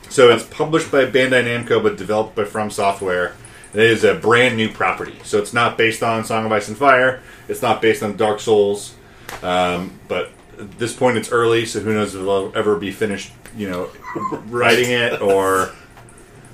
[0.09, 3.35] So it's published by Bandai Namco, but developed by From Software.
[3.73, 6.77] It is a brand new property, so it's not based on Song of Ice and
[6.77, 7.21] Fire.
[7.47, 8.93] It's not based on Dark Souls,
[9.41, 13.31] um, but at this point it's early, so who knows if it'll ever be finished.
[13.55, 13.89] You know,
[14.47, 15.71] writing it or,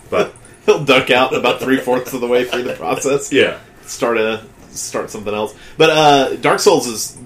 [0.09, 0.33] but
[0.65, 3.31] He'll duck out about three fourths of the way through the process.
[3.33, 5.55] yeah, Start a start something else.
[5.77, 7.17] But uh, Dark Souls is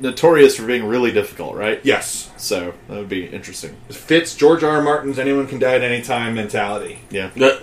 [0.00, 1.80] notorious for being really difficult, right?
[1.84, 3.76] yes, So that would be interesting.
[3.88, 4.76] it fits George R.
[4.76, 4.82] R.
[4.82, 6.98] Martin's "anyone can die at any time" mentality.
[7.10, 7.30] Yeah.
[7.36, 7.58] Yeah.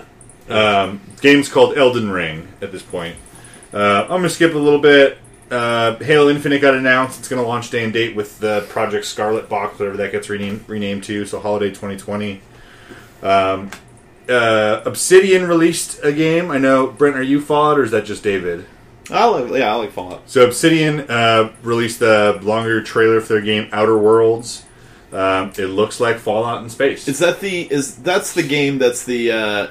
[0.47, 3.17] Um, game's called Elden Ring at this point.
[3.73, 5.17] Uh, I'm going to skip a little bit.
[5.51, 7.19] Uh, Halo Infinite got announced.
[7.19, 10.29] It's going to launch day and date with the Project Scarlett box, whatever that gets
[10.29, 11.25] renamed, renamed to.
[11.25, 12.41] So holiday 2020.
[13.21, 13.69] Um,
[14.29, 16.51] uh, Obsidian released a game.
[16.51, 18.65] I know Brent, are you Fallout or is that just David?
[19.11, 20.21] I like, yeah, I like Fallout.
[20.29, 24.63] So Obsidian uh, released a longer trailer for their game Outer Worlds.
[25.11, 27.07] Um, it looks like Fallout in space.
[27.07, 29.67] Is that the is that's the game that's the uh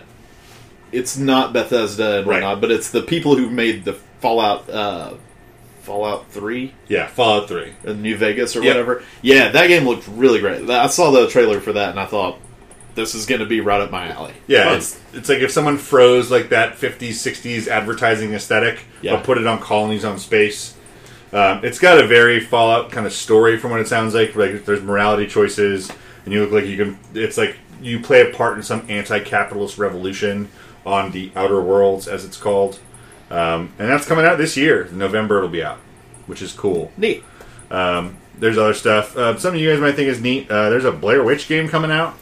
[0.91, 2.37] it's not Bethesda and Right.
[2.43, 5.13] whatnot, but it's the people who made the Fallout uh,
[5.83, 7.75] Fallout Three Yeah, Fallout Three.
[7.85, 8.75] in New Vegas or Yep.
[8.75, 9.03] whatever.
[9.23, 10.69] Yeah, that game looked really great.
[10.69, 12.39] I saw the trailer for that and I thought
[12.99, 14.35] this is going to be right up my alley.
[14.47, 19.17] Yeah, it's it's like if someone froze like that 50s, 60s advertising aesthetic, Yeah.
[19.17, 20.75] but put it on colonies on space.
[21.33, 24.35] Um, it's got a very Fallout kind of story from what it sounds like.
[24.37, 25.91] Like there's morality choices,
[26.25, 26.99] and you look like you can.
[27.15, 30.49] It's like you play a part in some anti-capitalist revolution
[30.85, 32.81] on the Outer Worlds, as it's called,
[33.31, 34.87] um, and that's coming out this year.
[34.87, 35.79] In November it'll be out,
[36.27, 36.91] which is cool.
[36.97, 37.23] neat.
[38.41, 39.17] There's other stuff.
[39.17, 40.49] Uh, some of you guys might think is neat.
[40.51, 42.15] Uh, there's a Blair Witch game coming out.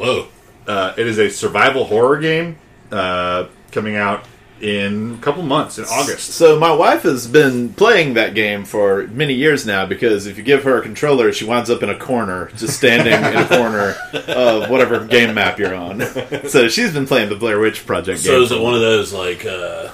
[0.00, 0.26] Whoa.
[0.66, 2.56] Uh, it is a survival horror game
[2.92, 4.24] uh, coming out
[4.60, 6.32] in a couple months in August.
[6.32, 10.42] So my wife has been playing that game for many years now because if you
[10.44, 13.94] give her a controller, she winds up in a corner, just standing in a corner
[14.28, 16.02] of whatever game map you're on.
[16.48, 18.42] So she's been playing the Blair Witch Project So game.
[18.42, 19.90] is it one of those like uh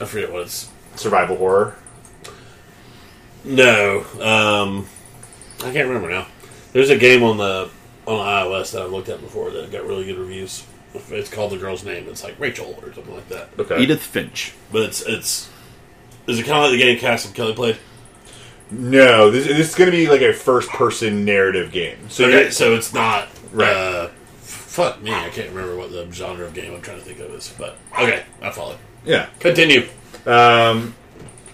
[0.00, 1.74] I forget what it's Survival horror.
[3.44, 4.04] No.
[4.20, 4.86] Um
[5.60, 6.26] I can't remember now.
[6.72, 7.70] There's a game on the
[8.06, 10.64] on iOS that I've looked at before that got really good reviews.
[11.10, 12.06] It's called the girl's name.
[12.08, 13.48] It's like Rachel or something like that.
[13.58, 13.80] Okay.
[13.82, 14.52] Edith Finch.
[14.70, 15.48] But it's it's
[16.26, 17.78] is it kind of like the game Cass and Kelly played?
[18.70, 22.08] No, this, this is going to be like a first-person narrative game.
[22.08, 23.68] So okay, you're- so it's not Right.
[23.74, 24.08] Uh,
[24.40, 27.18] f- fuck me, I can't remember what the genre of game I'm trying to think
[27.20, 27.52] of is.
[27.58, 28.78] But okay, I follow.
[29.04, 29.26] yeah.
[29.40, 29.88] Continue.
[30.24, 30.94] Um,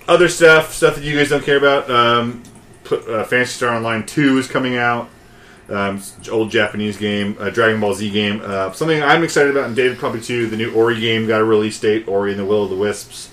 [0.07, 1.90] other stuff, stuff that you guys don't care about.
[1.90, 2.42] Um,
[2.84, 5.09] put, uh, Phantasy Star Online Two is coming out.
[5.69, 8.41] Um, old Japanese game, Dragon Ball Z game.
[8.43, 10.47] Uh, something I'm excited about, and David probably too.
[10.47, 12.09] The new Ori game got a release date.
[12.09, 13.31] Ori and the Will of the Wisps.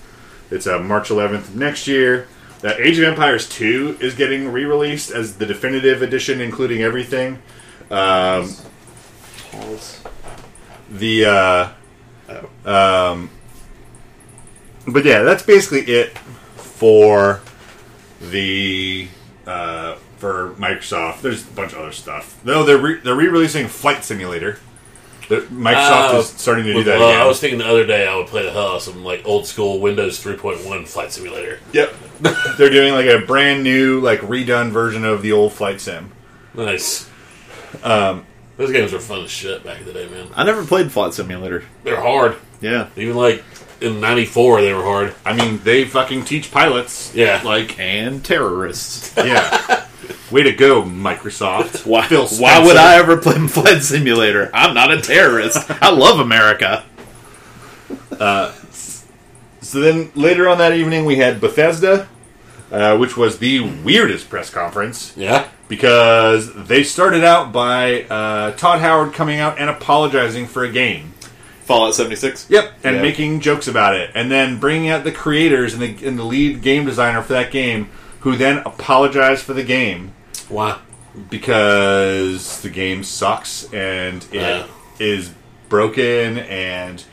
[0.50, 2.28] It's uh, March 11th of next year.
[2.62, 7.40] Uh, Age of Empires 2 is getting re-released as the definitive edition, including everything.
[7.90, 8.54] Um,
[10.90, 11.68] the uh,
[12.64, 13.30] um,
[14.86, 16.16] but yeah, that's basically it
[16.56, 17.40] for
[18.20, 19.08] the
[19.46, 21.20] uh, for Microsoft.
[21.22, 22.42] There's a bunch of other stuff.
[22.44, 24.58] No, they're re- they're re-releasing Flight Simulator.
[25.28, 27.20] The, Microsoft Uh, is starting to do that well, again.
[27.20, 29.22] I was thinking the other day I would play the hell out of some like
[29.26, 31.58] old school Windows 3.1 flight simulator.
[31.72, 31.94] Yep,
[32.58, 36.12] they're doing like a brand new, like redone version of the old Flight Sim.
[36.54, 37.10] Nice.
[37.82, 38.24] Um,
[38.56, 40.28] Those games were fun as shit back in the day, man.
[40.34, 41.64] I never played Flight Simulator.
[41.82, 42.36] They're hard.
[42.60, 42.88] Yeah.
[42.96, 43.44] Even like
[43.80, 45.12] in '94, they were hard.
[45.24, 47.12] I mean, they fucking teach pilots.
[47.14, 47.42] Yeah.
[47.44, 49.12] like And terrorists.
[49.16, 49.82] yeah.
[50.30, 51.86] Way to go, Microsoft.
[51.86, 54.50] Why, Phil why would I ever play Flight Simulator?
[54.52, 55.70] I'm not a terrorist.
[55.82, 56.84] I love America.
[59.60, 62.08] So then later on that evening, we had Bethesda,
[62.70, 65.48] uh, which was the weirdest press conference Yeah.
[65.68, 71.14] because they started out by uh, Todd Howard coming out and apologizing for a game.
[71.64, 72.46] Fallout 76.
[72.48, 73.02] Yep, and Yeah.
[73.02, 76.62] making jokes about it, and then bringing out the creators and the, and the lead
[76.62, 77.88] game designer for that game,
[78.26, 80.12] who then apologized for the game
[80.48, 80.80] Why?
[81.30, 84.66] because the game sucks and it
[84.98, 85.30] is
[85.68, 87.04] broken and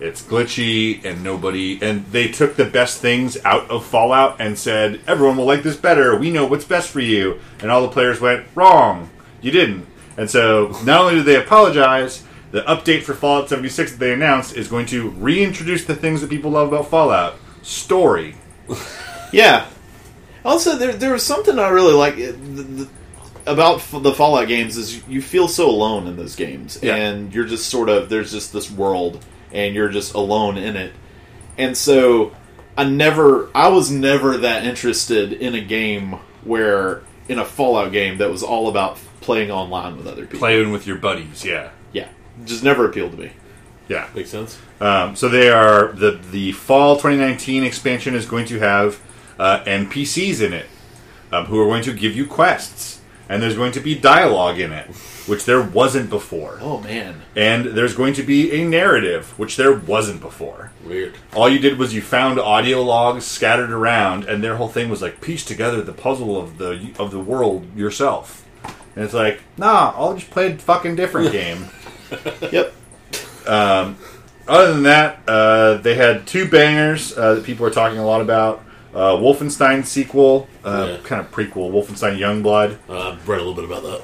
[0.00, 5.00] it's glitchy and nobody and they took the best things out of Fallout and said
[5.06, 6.18] everyone will like this better.
[6.18, 7.38] We know what's best for you.
[7.60, 9.08] And all the players went wrong.
[9.40, 9.86] You didn't.
[10.16, 14.56] And so not only did they apologize, the update for Fallout 76 that they announced
[14.56, 17.36] is going to reintroduce the things that people love about Fallout.
[17.62, 18.34] Story.
[19.32, 19.66] Yeah.
[20.46, 22.88] Also, there there was something I really like uh, the, the,
[23.46, 26.94] about the Fallout games is you feel so alone in those games, Yeah.
[26.94, 30.92] and you're just sort of there's just this world, and you're just alone in it,
[31.58, 32.32] and so
[32.78, 38.18] I never I was never that interested in a game where in a Fallout game
[38.18, 40.38] that was all about playing online with other people.
[40.38, 41.70] Playing with your buddies, yeah.
[41.92, 42.08] Yeah,
[42.44, 43.32] just never appealed to me.
[43.88, 44.08] Yeah.
[44.14, 44.58] Makes sense.
[44.80, 49.00] Um, so they are the the fall 2019 expansion is going to have
[49.38, 50.66] uh, NPCs in it
[51.32, 54.72] um, who are going to give you quests, and there's going to be dialogue in
[54.72, 54.86] it,
[55.26, 59.72] which there wasn't before, Oh man, and there's going to be a narrative, which there
[59.72, 60.70] wasn't before.
[60.84, 61.14] Weird.
[61.34, 65.02] All you did was you found audio logs scattered around, and their whole thing was
[65.02, 68.44] like piece together the puzzle of the of the world yourself.
[68.94, 71.66] And it's like, nah, I'll just play a fucking different game.
[72.50, 72.72] yep.
[74.48, 78.20] Other than that, uh, they had two bangers uh, that people are talking a lot
[78.20, 78.62] about.
[78.96, 80.96] Uh, Wolfenstein sequel, uh, Yeah.
[81.04, 84.00] kind of prequel, Wolfenstein Youngblood, Uh, I've read a little bit about that.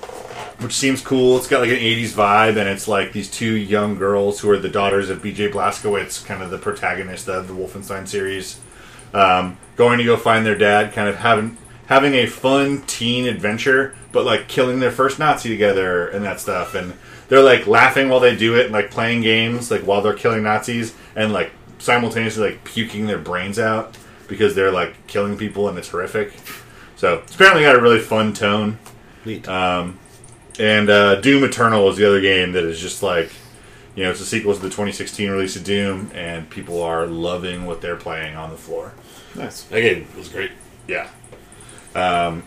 [0.61, 1.38] which seems cool.
[1.38, 4.59] It's got like an 80s vibe, and it's like these two young girls who are
[4.59, 8.59] the daughters of BJ Blazkowicz, kind of the protagonist of the Wolfenstein series,
[9.14, 13.95] um, going to go find their dad, kind of having having a fun teen adventure,
[14.12, 16.74] but like killing their first Nazi together and that stuff.
[16.76, 16.93] And
[17.28, 20.45] they're like laughing while they do it, and like playing games, like while they're killing
[20.45, 23.97] Nazis, and like simultaneously like puking their brains out
[24.33, 26.33] because they're like killing people and it's horrific.
[26.97, 28.78] So it's apparently got a really fun tone.
[29.26, 29.47] Neat.
[29.47, 29.99] Um,
[30.59, 33.30] and uh, Doom Eternal is the other game that is just like,
[33.95, 37.66] you know, it's a sequel to the 2016 release of Doom, and people are loving
[37.66, 38.95] what they're playing on the floor.
[39.35, 39.64] Nice.
[39.64, 40.53] that game was great.
[40.89, 41.11] Yeah.
[41.95, 42.45] Um,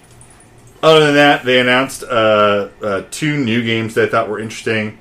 [0.81, 4.97] other than that, they announced uh, uh, two new games that I thought were interesting.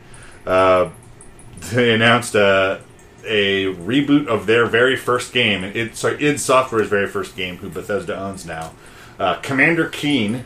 [0.46, 0.90] Uh,
[1.72, 2.80] they announced uh,
[3.26, 5.64] a reboot of their very first game.
[5.64, 8.72] It, sorry, id Software's very first game, who Bethesda owns now.
[9.18, 10.44] Uh, Commander Keen.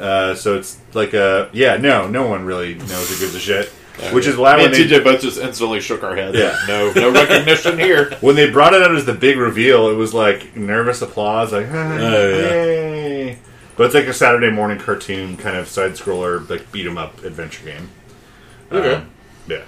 [0.00, 3.68] Uh, so it's like a yeah, no, no one really knows or gives a shit.
[4.12, 6.36] Which is why Me when they, TJ both just instantly shook our heads.
[6.36, 6.58] Yeah.
[6.66, 8.10] No, no recognition here.
[8.20, 11.66] when they brought it out as the big reveal, it was like nervous applause, like
[11.70, 12.36] ah, Oh, yeah.
[12.38, 13.38] yay!
[13.76, 17.22] But it's like a Saturday morning cartoon kind of side scroller, like beat 'em up
[17.22, 17.90] adventure game.
[18.72, 18.94] Okay.
[18.94, 19.10] Um,
[19.46, 19.62] yeah.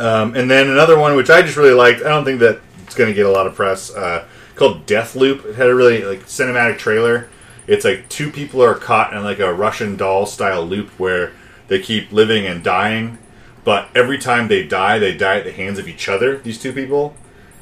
[0.00, 2.00] Um, and then another one which I just really liked.
[2.00, 3.94] I don't think that it's going to get a lot of press.
[3.94, 4.24] Uh,
[4.54, 5.44] called Deathloop.
[5.44, 7.28] It had a really like cinematic trailer.
[7.66, 11.32] It's like two people are caught in like a Russian doll style loop where
[11.68, 13.18] they keep living and dying,
[13.64, 16.38] but every time they die, they die at the hands of each other.
[16.38, 17.14] These two people,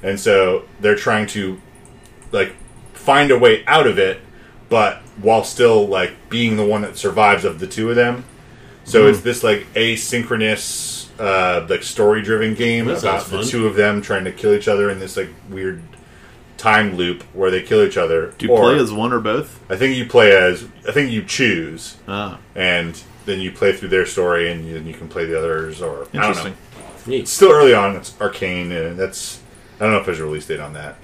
[0.02, 1.60] and so they're trying to
[2.32, 2.54] like
[2.94, 4.20] find a way out of it,
[4.68, 8.24] but while still like being the one that survives of the two of them.
[8.84, 9.10] So Hmm.
[9.10, 14.00] it's this like asynchronous, uh, like story driven game That about the two of them
[14.02, 15.82] trying to kill each other in this like weird
[16.56, 18.32] time loop where they kill each other.
[18.38, 19.60] Do you Or- play as one or both?
[19.70, 20.64] I think you play as.
[20.88, 24.94] I think you choose, Ah, and then you play through their story, and you, you
[24.94, 25.80] can play the others.
[25.82, 26.28] Or I don't know.
[26.28, 26.54] interesting.
[27.08, 27.96] It's still early on.
[27.96, 29.40] It's Arkane, and that's.
[29.80, 30.96] I don't know if there's a release date on that.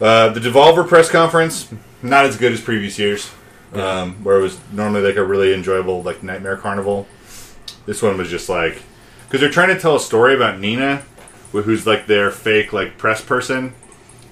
[0.00, 3.30] Uh, the Devolver press conference, not as good as previous years,
[3.72, 7.06] um, where it was normally like a really enjoyable like Nightmare Carnival.
[7.86, 8.82] This one was just like
[9.32, 11.04] because they're trying to tell a story about Nina,
[11.52, 13.72] who's like their fake like press person,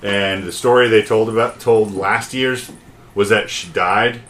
[0.02, 2.70] and the story they told about told last year's
[3.14, 4.20] was that she died.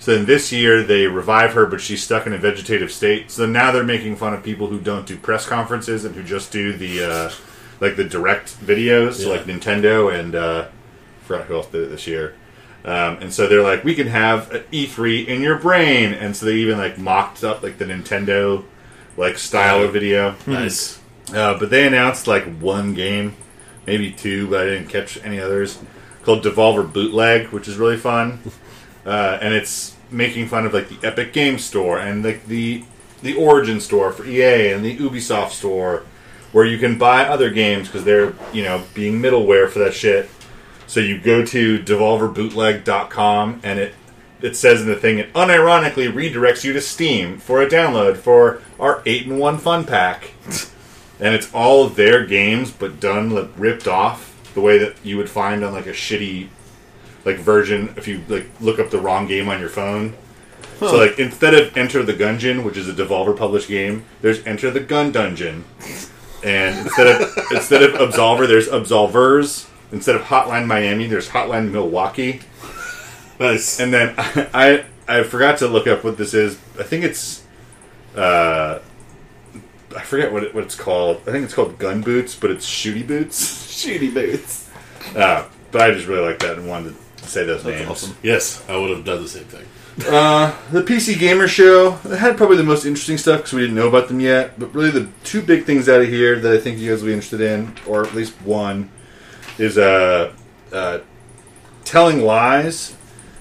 [0.00, 3.30] So then this year they revive her, but she's stuck in a vegetative state.
[3.30, 6.50] So now they're making fun of people who don't do press conferences and who just
[6.50, 7.30] do the uh,
[7.80, 11.90] like the direct videos, so like Nintendo and uh, I forgot who else did it
[11.90, 12.34] this year.
[12.84, 16.46] Um, and so they're like, we can have an E3 in your brain, and so
[16.46, 18.64] they even like mocked up like the Nintendo
[19.16, 20.36] like style of video.
[20.46, 21.00] Nice.
[21.32, 23.34] Uh, but they announced like one game,
[23.86, 25.78] maybe two, but I didn't catch any others.
[26.22, 28.40] Called Devolver Bootleg, which is really fun,
[29.06, 32.84] uh, and it's making fun of like the Epic Game Store and like the
[33.22, 36.04] the Origin Store for EA and the Ubisoft Store,
[36.52, 40.28] where you can buy other games because they're you know being middleware for that shit.
[40.88, 43.94] So you go to devolverbootleg.com and it
[44.40, 48.60] it says in the thing it unironically redirects you to Steam for a download for
[48.78, 50.32] our eight in one fun pack.
[51.20, 55.30] and it's all their games but done like ripped off the way that you would
[55.30, 56.48] find on like a shitty
[57.24, 60.14] like version if you like look up the wrong game on your phone.
[60.78, 64.70] So like instead of Enter the Gungeon, which is a Devolver published game, there's Enter
[64.70, 65.64] the Gun Dungeon.
[66.44, 69.68] And instead of instead of Absolver, there's Absolvers.
[69.92, 72.40] Instead of Hotline Miami, there's Hotline Milwaukee.
[73.38, 73.80] Nice.
[73.80, 76.58] And then I I forgot to look up what this is.
[76.78, 77.44] I think it's
[78.14, 78.80] uh
[79.96, 81.22] I forget what it, what it's called.
[81.26, 83.66] I think it's called gun boots, but it's shooty boots.
[83.76, 84.70] Shooty boots.
[85.14, 87.88] Uh, but I just really like that and wanted to say those names.
[87.88, 88.16] awesome.
[88.22, 89.66] Yes, I would have done the same thing.
[90.06, 93.88] Uh, the PC Gamer Show had probably the most interesting stuff because we didn't know
[93.88, 94.58] about them yet.
[94.58, 97.08] But really, the two big things out of here that I think you guys will
[97.08, 98.90] be interested in, or at least one,
[99.58, 100.34] is uh,
[100.72, 100.98] uh,
[101.84, 102.94] telling lies.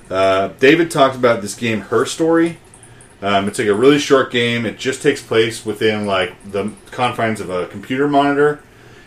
[0.10, 2.58] Uh, David talked about this game, Her Story.
[3.22, 4.66] Um, it's like a really short game.
[4.66, 8.62] It just takes place within like the confines of a computer monitor,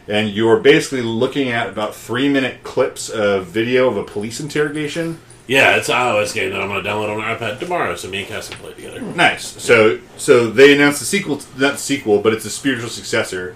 [0.08, 5.20] and you're basically looking at about three minute clips of video of a police interrogation.
[5.46, 8.08] Yeah, it's an iOS game that I'm going to download on my iPad tomorrow, so
[8.08, 9.00] me and Cass can play together.
[9.00, 9.46] Nice.
[9.62, 13.54] So so they announced the sequel, not the sequel, but it's a spiritual successor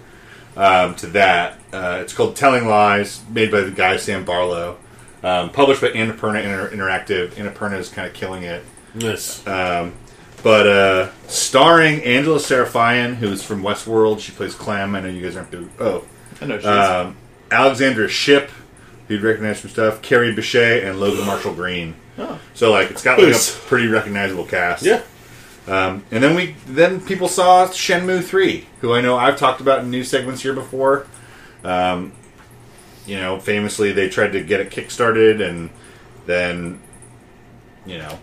[0.57, 1.59] um, to that.
[1.72, 4.78] Uh, it's called Telling Lies, made by the guy Sam Barlow,
[5.22, 7.30] um, published by Annapurna Inter- Interactive.
[7.30, 8.64] Annapurna is kind of killing it.
[8.94, 9.46] Yes.
[9.46, 9.94] Um,
[10.42, 14.20] but uh, starring Angela Sarafyan, who's from Westworld.
[14.20, 14.94] She plays Clem.
[14.94, 15.50] I know you guys aren't.
[15.50, 16.04] Big, oh,
[16.40, 16.66] I know she's.
[16.66, 17.16] um,
[17.50, 18.50] Alexandra Shipp,
[19.06, 20.02] who you'd recognize from stuff.
[20.02, 21.94] Kerry Bishé and Logan Marshall Green.
[22.18, 22.40] Oh.
[22.54, 24.84] So like, it's got like a pretty recognizable cast.
[24.84, 25.02] Yeah.
[25.68, 29.80] Um, and then we then people saw Shenmue three, who I know I've talked about
[29.80, 31.06] in news segments here before.
[31.62, 32.12] Um,
[33.07, 35.70] you know, famously they tried to get it kickstarted, and
[36.26, 36.80] then
[37.86, 38.18] you know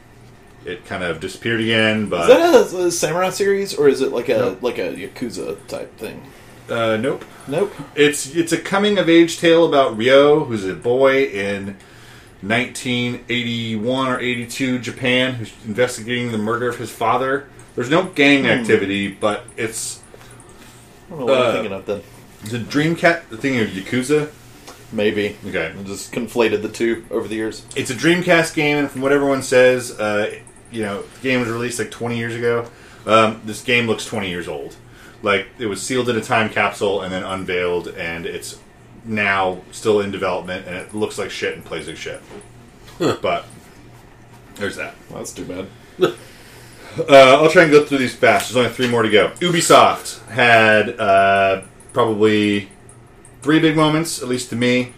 [0.65, 2.07] it kind of disappeared again.
[2.09, 4.63] But is that a, a samurai series or is it like a Nope.
[4.63, 6.21] like a yakuza type thing?
[6.69, 7.73] uh, nope, Nope.
[7.95, 11.77] it's it's a coming of age tale about Ryo, who's a boy in
[12.41, 17.47] 1981 or 82 Japan who's investigating the murder of his father.
[17.75, 20.01] There's no gang activity, but it's
[21.07, 22.01] I don't know what Uh, I'm thinking of then.
[22.45, 23.29] the Dreamcast.
[23.29, 24.29] The thing of Yakuza.
[24.91, 25.37] Maybe.
[25.45, 27.65] Okay, I just conflated the two over the years.
[27.75, 30.39] it's a Dreamcast game, and from what everyone says, uh,
[30.71, 32.67] you know, the game was released like 20 years ago.
[33.05, 34.75] Um, this game looks 20 years old.
[35.21, 38.59] Like it was sealed in a time capsule and then unveiled, and it's
[39.05, 42.21] now still in development, and it looks like shit and plays like shit.
[42.97, 43.45] But
[44.55, 44.95] there's that.
[45.09, 45.67] Well, that's too bad.
[46.97, 48.49] Uh, I'll try and go through these fast.
[48.49, 49.29] There's only three more to go.
[49.39, 51.61] Ubisoft had uh,
[51.93, 52.67] probably
[53.41, 54.93] three big moments, at least to me.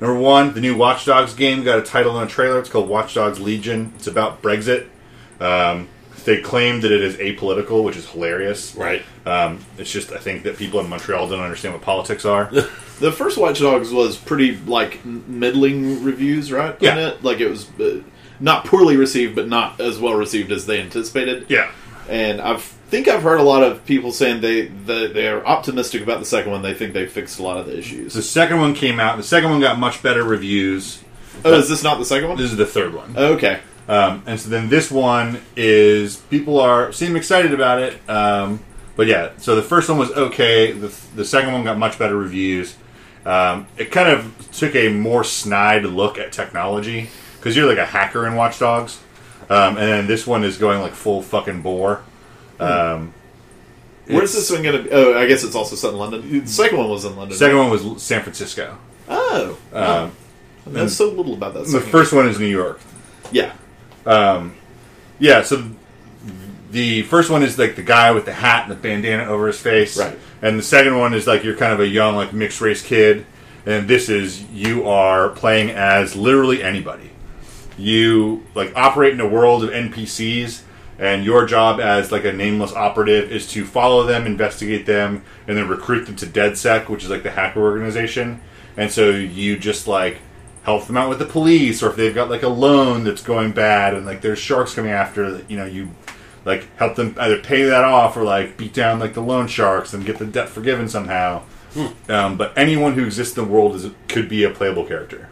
[0.00, 2.58] Number one, the new Watch Dogs game got a title and a trailer.
[2.58, 3.92] It's called Watch Dogs Legion.
[3.96, 4.88] It's about Brexit.
[5.40, 5.88] Um,
[6.24, 8.74] they claim that it is apolitical, which is hilarious.
[8.74, 9.02] Right.
[9.26, 12.50] Um, it's just I think that people in Montreal don't understand what politics are.
[13.00, 16.76] The first Watch Dogs was pretty like middling reviews, right?
[16.80, 17.08] Yeah.
[17.08, 17.24] it?
[17.24, 18.00] like it was uh,
[18.38, 21.46] not poorly received, but not as well received as they anticipated.
[21.48, 21.72] yeah.
[22.08, 22.62] And I
[22.92, 26.26] think I've heard a lot of people saying they they they are optimistic about the
[26.26, 26.60] second one.
[26.60, 28.12] They think they fixed a lot of the issues.
[28.12, 29.16] The second one came out.
[29.16, 31.02] The second one got much better reviews.
[31.42, 32.36] oh, is this not the second one?
[32.36, 33.14] This is the third one.
[33.16, 33.60] Oh, okay.
[33.88, 37.98] Um, and so then this one is people are seem excited about it.
[38.10, 38.60] Um,
[38.94, 40.72] but yeah, so the first one was okay.
[40.72, 42.76] The, the second one got much better reviews.
[43.24, 47.86] Um, it kind of took a more snide look at technology because you're like a
[47.86, 49.00] hacker in Watch Dogs,
[49.48, 52.02] um, and then this one is going like full fucking bore.
[52.62, 53.14] Um,
[54.08, 54.90] Where's this one going to be?
[54.90, 56.40] Oh, I guess it's also set in London.
[56.44, 57.36] The second one was in London.
[57.36, 58.76] Second one was San Francisco.
[59.08, 60.12] Oh, Um,
[60.66, 61.64] I know so little about that.
[61.64, 62.80] the second first one is New York.
[63.30, 63.52] yeah.
[65.18, 65.68] Yeah, so
[66.70, 69.60] the first one is like the guy with the hat and the bandana over his
[69.60, 69.96] face.
[69.96, 70.18] Right.
[70.40, 73.24] And the second one is like you're kind of a young, like mixed race kid.
[73.64, 77.10] And this is you are playing as literally anybody.
[77.78, 80.62] You like operate in a world of NPCs,
[81.02, 85.56] and your job as like a nameless operative is to follow them, investigate them, and
[85.58, 88.40] then recruit them to DedSec, which is like the hacker organization.
[88.76, 90.18] And so you just like
[90.62, 93.50] help them out with the police, or if they've got like a loan that's going
[93.50, 95.90] bad, and like there's sharks coming after, you know, you
[96.44, 99.92] like help them either pay that off or like beat down like the loan sharks
[99.94, 101.42] and get the debt forgiven somehow.
[102.08, 105.30] Um, but anyone who exists in the world is could be a playable character.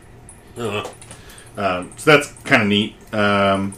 [0.59, 0.85] Uh,
[1.57, 2.97] Um, so that's kind of neat.
[3.15, 3.75] Um,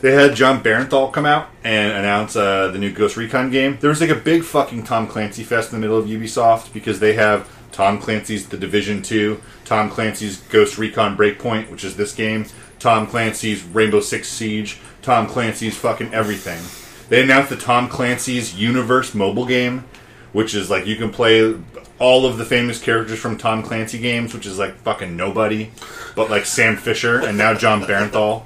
[0.00, 3.78] they had Jon Bernthal come out and announce uh, the new Ghost Recon game.
[3.80, 7.00] There was like a big fucking Tom Clancy fest in the middle of Ubisoft because
[7.00, 12.14] they have Tom Clancy's The Division 2, Tom Clancy's Ghost Recon Breakpoint, which is this
[12.14, 12.46] game,
[12.78, 16.60] Tom Clancy's Rainbow Six Siege, Tom Clancy's fucking everything.
[17.08, 19.84] They announced the Tom Clancy's Universe mobile game,
[20.32, 21.54] which is like you can play
[21.98, 25.70] all of the famous characters from Tom Clancy games, which is like fucking nobody,
[26.14, 28.42] but like Sam Fisher and now Jon Bernthal.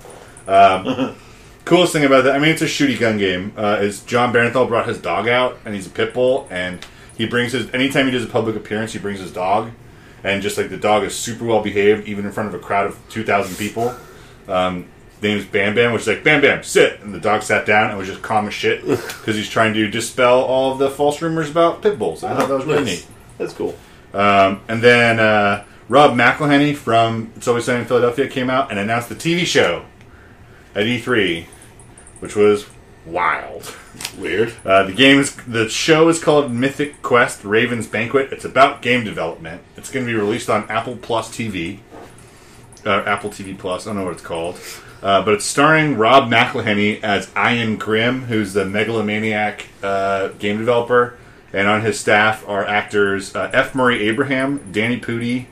[0.46, 1.16] Um,
[1.70, 3.52] coolest thing about that, I mean, it's a shooty gun game.
[3.56, 6.84] Uh, is Jon Bernthal brought his dog out, and he's a pit bull, and
[7.16, 9.70] he brings his anytime he does a public appearance, he brings his dog,
[10.24, 12.86] and just like the dog is super well behaved, even in front of a crowd
[12.86, 13.94] of two thousand people.
[14.48, 14.88] Um,
[15.22, 17.98] is Bam Bam, which is like Bam Bam, sit, and the dog sat down and
[17.98, 21.50] was just calm as shit because he's trying to dispel all of the false rumors
[21.50, 22.24] about pit bulls.
[22.24, 23.06] I thought that was really Nice.
[23.06, 23.06] neat.
[23.36, 23.76] That's cool.
[24.14, 28.78] Um, and then uh, Rob McElhenney from It's Always Sunny in Philadelphia came out and
[28.80, 29.84] announced the TV show
[30.74, 31.44] at E3,
[32.20, 32.66] which was
[33.06, 33.74] wild.
[34.18, 34.54] weird.
[34.64, 38.32] Uh, the game is the show is called Mythic Quest: Raven's Banquet.
[38.32, 39.62] It's about game development.
[39.76, 41.78] It's going to be released on Apple Plus TV,
[42.86, 43.86] uh, Apple TV Plus.
[43.86, 44.58] I don't know what it's called,
[45.02, 51.18] uh, but it's starring Rob McElhenney as Ian Grimm, who's the megalomaniac uh, game developer,
[51.52, 53.74] and on his staff are actors uh, F.
[53.74, 55.46] Murray Abraham, Danny Pudi,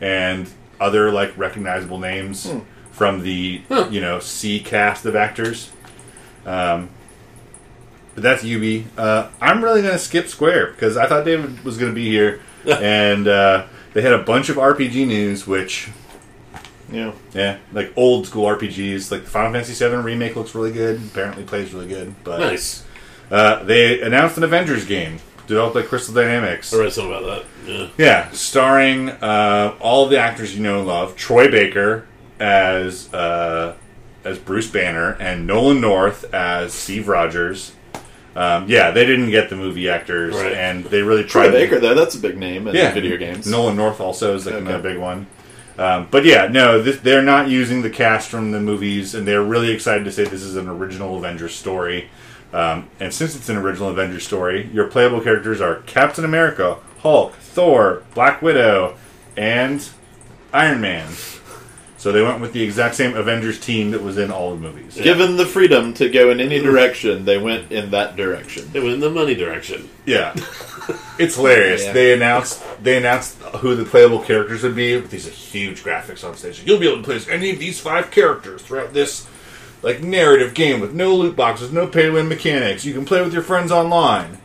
[0.00, 0.48] and
[0.80, 2.50] other like recognizable names
[2.90, 5.70] from the you know C cast of actors.
[6.46, 6.88] Um,
[8.14, 8.86] but that's Ubi.
[8.96, 12.08] Uh, I'm really going to skip Square because I thought David was going to be
[12.08, 15.88] here, and uh, they had a bunch of RPG news, which
[16.90, 17.12] Yeah.
[17.34, 19.10] yeah, like old school RPGs.
[19.10, 20.96] Like the Final Fantasy VII remake looks really good.
[21.10, 22.14] Apparently plays really good.
[22.24, 22.84] But Nice.
[23.30, 26.72] uh, they announced an Avengers game developed by Crystal Dynamics.
[26.72, 27.44] I read something about that.
[27.70, 27.88] Yeah.
[27.98, 31.16] Yeah, starring uh, all the actors you know and love.
[31.16, 32.06] Troy Baker
[32.40, 33.74] as uh,
[34.26, 37.72] as Bruce Banner and Nolan North as Steve Rogers.
[38.34, 40.52] Um, yeah, they didn't get the movie actors, Right.
[40.52, 41.52] and they really Troy tried.
[41.52, 43.46] Baker, though, that's a big name in yeah, video games.
[43.46, 44.64] Nolan North also is like Okay.
[44.66, 45.26] another big one.
[45.78, 49.42] Um, but yeah, no, this, they're not using the cast from the movies, and they're
[49.42, 52.08] really excited to say this is an original Avengers story.
[52.52, 57.34] Um, and since it's an original Avengers story, your playable characters are Captain America, Hulk,
[57.34, 58.96] Thor, Black Widow,
[59.36, 59.86] and
[60.52, 61.08] Iron Man.
[61.98, 64.96] So they went with the exact same Avengers team that was in all the movies.
[64.96, 68.70] Given the freedom to go in any direction, they went in that direction.
[68.72, 69.88] They went in the money direction.
[70.04, 70.34] Yeah,
[71.18, 71.84] it's hilarious.
[71.84, 71.92] Yeah.
[71.92, 76.36] They announced they announced who the playable characters would be with these huge graphics on
[76.36, 76.62] stage.
[76.64, 79.26] You'll be able to play as any of these five characters throughout this
[79.82, 82.84] like narrative game with no loot boxes, no pay to win mechanics.
[82.84, 84.38] You can play with your friends online.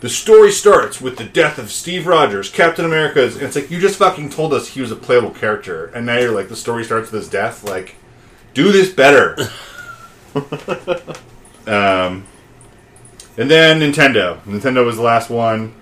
[0.00, 3.36] The story starts with the death of Steve Rogers, Captain America's.
[3.36, 6.18] And it's like you just fucking told us he was a playable character, and now
[6.18, 7.62] you're like the story starts with his death.
[7.64, 7.96] Like,
[8.54, 9.36] do this better.
[11.66, 12.26] um,
[13.36, 14.40] and then Nintendo.
[14.44, 15.74] Nintendo was the last one.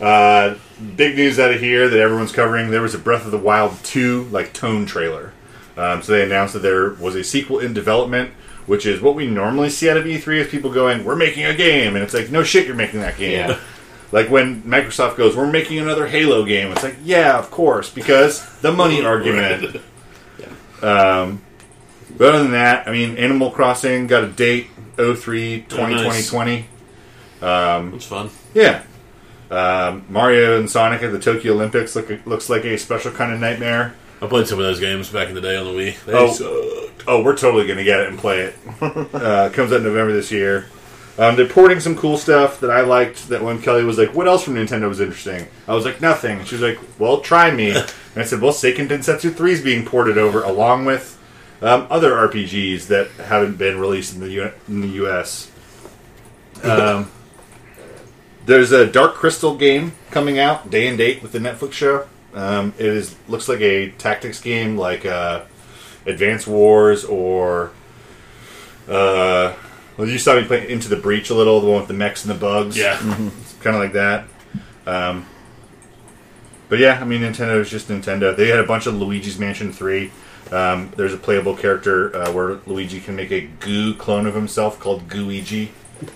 [0.00, 0.56] Uh,
[0.96, 2.70] big news out of here that everyone's covering.
[2.70, 5.32] There was a Breath of the Wild 2 like tone trailer.
[5.78, 8.32] Um, so they announced that there was a sequel in development,
[8.66, 11.54] which is what we normally see out of E3 is people going, "We're making a
[11.54, 13.58] game," and it's like, "No shit, you're making that game." Yeah.
[14.12, 18.46] Like when Microsoft goes, "We're making another Halo game," it's like, "Yeah, of course," because
[18.60, 19.80] the money argument.
[20.82, 21.40] Um,
[22.16, 26.66] but other than that, I mean, Animal Crossing got a date 03 2020
[27.42, 27.94] nice.
[27.94, 28.30] It's fun.
[28.54, 28.82] Yeah.
[29.50, 33.40] Um, Mario and Sonic at the Tokyo Olympics look, looks like a special kind of
[33.40, 33.94] nightmare.
[34.20, 36.04] I played some of those games back in the day on the Wii.
[36.04, 36.30] They Oh.
[36.32, 36.85] sucked.
[37.06, 38.54] Oh, we're totally going to get it and play it.
[38.80, 40.66] uh, comes out in November this year.
[41.18, 43.28] Um, they're porting some cool stuff that I liked.
[43.30, 46.44] That when Kelly was like, "What else from Nintendo was interesting?" I was like, "Nothing."
[46.44, 47.86] She was like, "Well, try me." and
[48.16, 51.18] I said, "Well, Seiken Densetsu Three is being ported over, along with
[51.62, 55.50] um, other RPGs that haven't been released in the U- in the U.S."
[56.62, 57.10] Um,
[58.44, 62.06] there's a Dark Crystal game coming out, day and date with the Netflix show.
[62.34, 65.44] Um, it is looks like a tactics game, like uh,
[66.06, 67.72] Advance Wars or
[68.88, 69.54] uh,
[69.96, 72.24] well, you saw me play Into the Breach a little, the one with the mechs
[72.24, 72.76] and the bugs.
[72.76, 72.98] Yeah.
[73.40, 74.24] it's kind of like that.
[74.86, 75.26] Um,
[76.68, 78.36] but yeah, I mean, Nintendo is just Nintendo.
[78.36, 80.12] They had a bunch of Luigi's Mansion Three.
[80.52, 84.78] Um, there's a playable character uh, where Luigi can make a goo clone of himself
[84.78, 85.70] called Gooigi.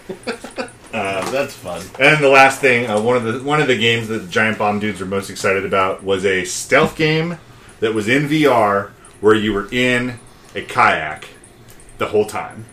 [0.93, 1.83] That's fun.
[1.99, 4.59] And the last thing, uh, one of the one of the games that the Giant
[4.59, 7.39] Bomb dudes were most excited about was a stealth game
[7.79, 8.91] that was in VR
[9.21, 10.19] where you were in
[10.55, 11.29] a kayak
[11.99, 12.65] the whole time.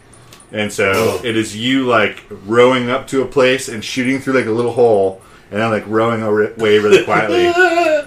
[0.52, 0.92] And so
[1.22, 1.22] Oh.
[1.26, 4.74] it is you like rowing up to a place and shooting through like a little
[4.74, 5.22] hole
[5.52, 7.52] and then like rowing away really quietly.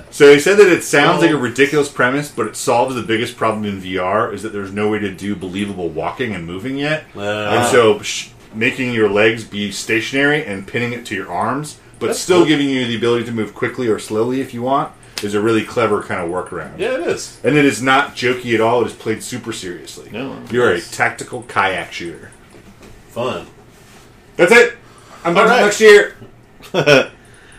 [0.11, 3.36] so they said that it sounds like a ridiculous premise, but it solves the biggest
[3.36, 7.05] problem in VR is that there's no way to do believable walking and moving yet.
[7.16, 11.78] Uh, and so sh- making your legs be stationary and pinning it to your arms,
[11.99, 12.47] but That's still cool.
[12.47, 14.93] giving you the ability to move quickly or slowly if you want,
[15.25, 16.79] is a really clever kind of workaround.
[16.79, 17.41] Yeah, it is.
[17.45, 18.83] And it is not jokey at all.
[18.83, 20.11] It is played super seriously.
[20.11, 20.41] No.
[20.51, 22.31] You're a tactical kayak shooter.
[23.09, 23.47] Fun.
[24.37, 24.77] That's it.
[25.25, 25.62] I'm All right.
[25.64, 26.16] next year.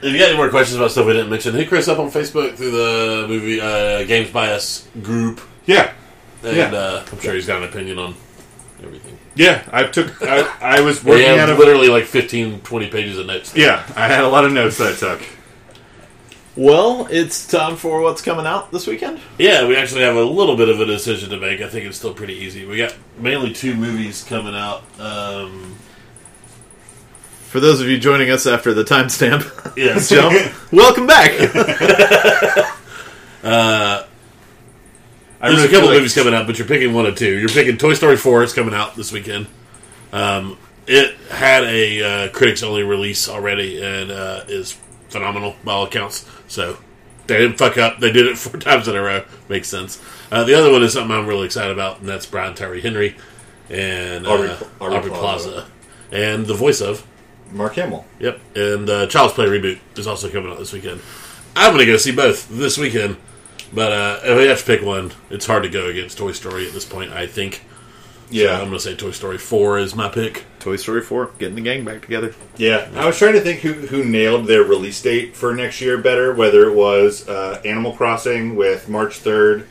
[0.03, 2.09] If you got any more questions about stuff we didn't mention, hit Chris up on
[2.09, 5.93] Facebook through the movie uh, Games by Us group, Yeah.
[6.41, 6.71] and Yeah.
[6.73, 8.15] uh, I'm sure he's got an opinion on
[8.81, 9.15] everything.
[9.35, 9.61] Yeah.
[9.71, 10.19] I took.
[10.23, 11.59] I, I was working have out of.
[11.59, 13.55] literally like 15, 20 pages of notes.
[13.55, 13.83] Yeah.
[13.95, 15.21] I had a lot of notes that I took.
[16.55, 19.21] Well, it's time for what's coming out this weekend.
[19.37, 21.61] Yeah, we actually have a little bit of a decision to make.
[21.61, 22.65] I think it's still pretty easy.
[22.65, 24.83] We got mainly two movies coming out.
[24.99, 25.75] Um,
[27.43, 30.33] For those of you joining us after the timestamp yes, jump,
[30.73, 31.31] welcome back.
[33.43, 34.05] I
[35.49, 37.39] There's a couple like- movies coming out, but you're picking one or two.
[37.39, 38.43] You're picking Toy Story 4.
[38.43, 39.47] It's coming out this weekend.
[40.11, 44.77] Um, it had a uh, critics only release already and uh, is
[45.11, 46.29] phenomenal by all accounts.
[46.47, 46.77] So
[47.27, 47.99] they didn't fuck up.
[47.99, 49.23] They did it four times in a row.
[49.49, 50.01] Makes sense.
[50.31, 53.15] Uh, the other one is something I'm really excited about, and that's Brian Tyree Henry
[53.69, 55.49] and uh, Aubrey- Aubrey, Aubrey Plaza.
[55.51, 55.67] Plaza.
[56.11, 57.05] and the voice of
[57.51, 58.05] Mark Hamill.
[58.19, 61.01] Yep, and uh, Child's Play reboot is also coming out this weekend.
[61.55, 63.17] I'm going to go see both this weekend,
[63.73, 66.65] but uh, if I have to pick one, it's hard to go against Toy Story
[66.65, 67.11] at this point.
[67.11, 67.63] I think.
[68.47, 70.45] So I'm going to say Toy Story Four is my pick.
[70.61, 72.33] Toy Story 4, getting the gang back together.
[72.55, 75.97] Yeah, I was trying to think who who nailed their release date for next year
[75.97, 76.33] better.
[76.33, 79.67] Whether it was uh, Animal Crossing with March third,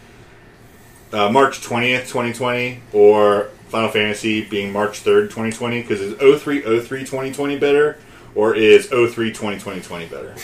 [1.12, 5.80] uh, March twentieth, twenty twenty, or Final Fantasy being March third, twenty twenty.
[5.80, 7.98] Because is 03 03 2020 better,
[8.34, 10.34] or is 03 2020 better?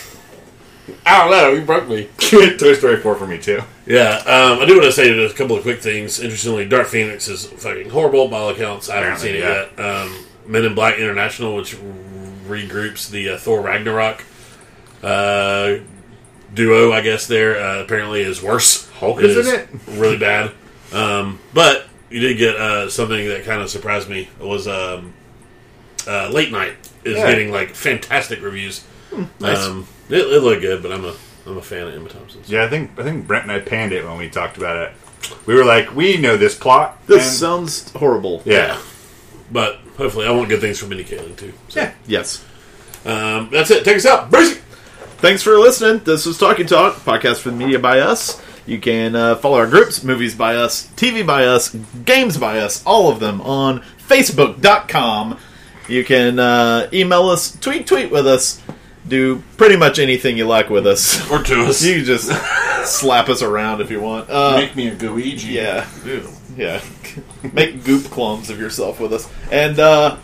[1.05, 1.53] I don't know.
[1.53, 2.09] You broke me.
[2.19, 3.61] Toy Story four for me too.
[3.87, 6.21] Yeah, um, I do want to say a couple of quick things.
[6.21, 8.89] Interestingly, Dark Phoenix is fucking horrible by all accounts.
[8.89, 9.97] I haven't seen it Apparently, yet.
[9.97, 11.77] Um, Men in Black International, which
[12.47, 14.23] regroups the uh, Thor Ragnarok
[15.03, 15.77] uh,
[16.55, 18.89] duo, I guess there uh, apparently is worse.
[18.93, 19.69] Hulk is in it?
[19.99, 20.53] really bad.
[20.93, 24.29] Um, but you did get uh, something that kind of surprised me.
[24.41, 25.13] It was um,
[26.07, 26.75] uh, Late Night
[27.05, 27.29] is Yeah.
[27.29, 28.85] getting like fantastic reviews.
[29.41, 29.59] nice.
[29.59, 31.15] Um, it, it looked good, but I'm a
[31.47, 32.49] I'm a fan of Emma Thompson's.
[32.51, 34.93] Yeah, I think I think Brent and I panned it when we talked about it.
[35.47, 37.05] we were like, we know this plot.
[37.07, 38.43] This sounds horrible.
[38.45, 38.81] yeah.
[39.51, 41.53] But hopefully, I want good things from Mindy Kaling too.
[41.69, 41.93] So, Yeah.
[42.07, 42.45] Yes.
[43.05, 43.85] um, that's it.
[43.85, 44.61] Take us out, Brucey.
[45.19, 46.03] Thanks for listening.
[46.05, 48.41] This was Talking Talk, podcast for the media by us.
[48.67, 51.71] You can uh, follow our groups, Movies by Us, TV by Us,
[52.05, 55.39] Games by Us, all of them on Facebook.com.
[55.89, 58.61] You can uh, email us, tweet, tweet with us,
[59.07, 61.31] do pretty much anything you like with us.
[61.31, 61.83] Or to us.
[61.85, 62.29] You can just
[62.85, 64.29] slap us around if you want.
[64.29, 65.53] Uh, Make me a Gooigi.
[65.53, 65.87] yeah,
[66.57, 66.83] yeah.
[67.53, 69.31] Make goop clones of yourself with us.
[69.51, 70.17] And uh,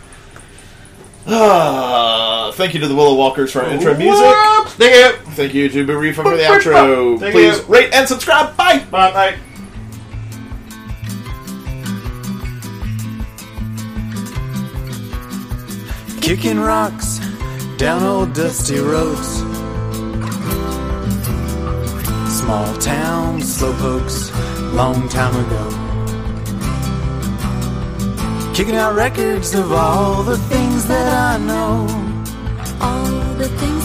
[1.26, 4.34] uh, thank you to the Willow Walkers for our intro music.
[4.76, 5.32] Thank you.
[5.32, 7.18] Thank you to Barifa for the outro.
[7.18, 7.64] Thank Please you.
[7.66, 8.56] rate and subscribe.
[8.56, 8.80] Bye.
[8.90, 9.12] Bye.
[9.12, 9.38] Bye.
[16.20, 17.18] Kicking rocks
[17.78, 19.38] down old dusty roads.
[22.32, 24.32] Small town slowpokes,
[24.72, 25.91] long time ago.
[28.54, 31.86] Kicking out records of all the things that I know.
[32.82, 33.81] all the things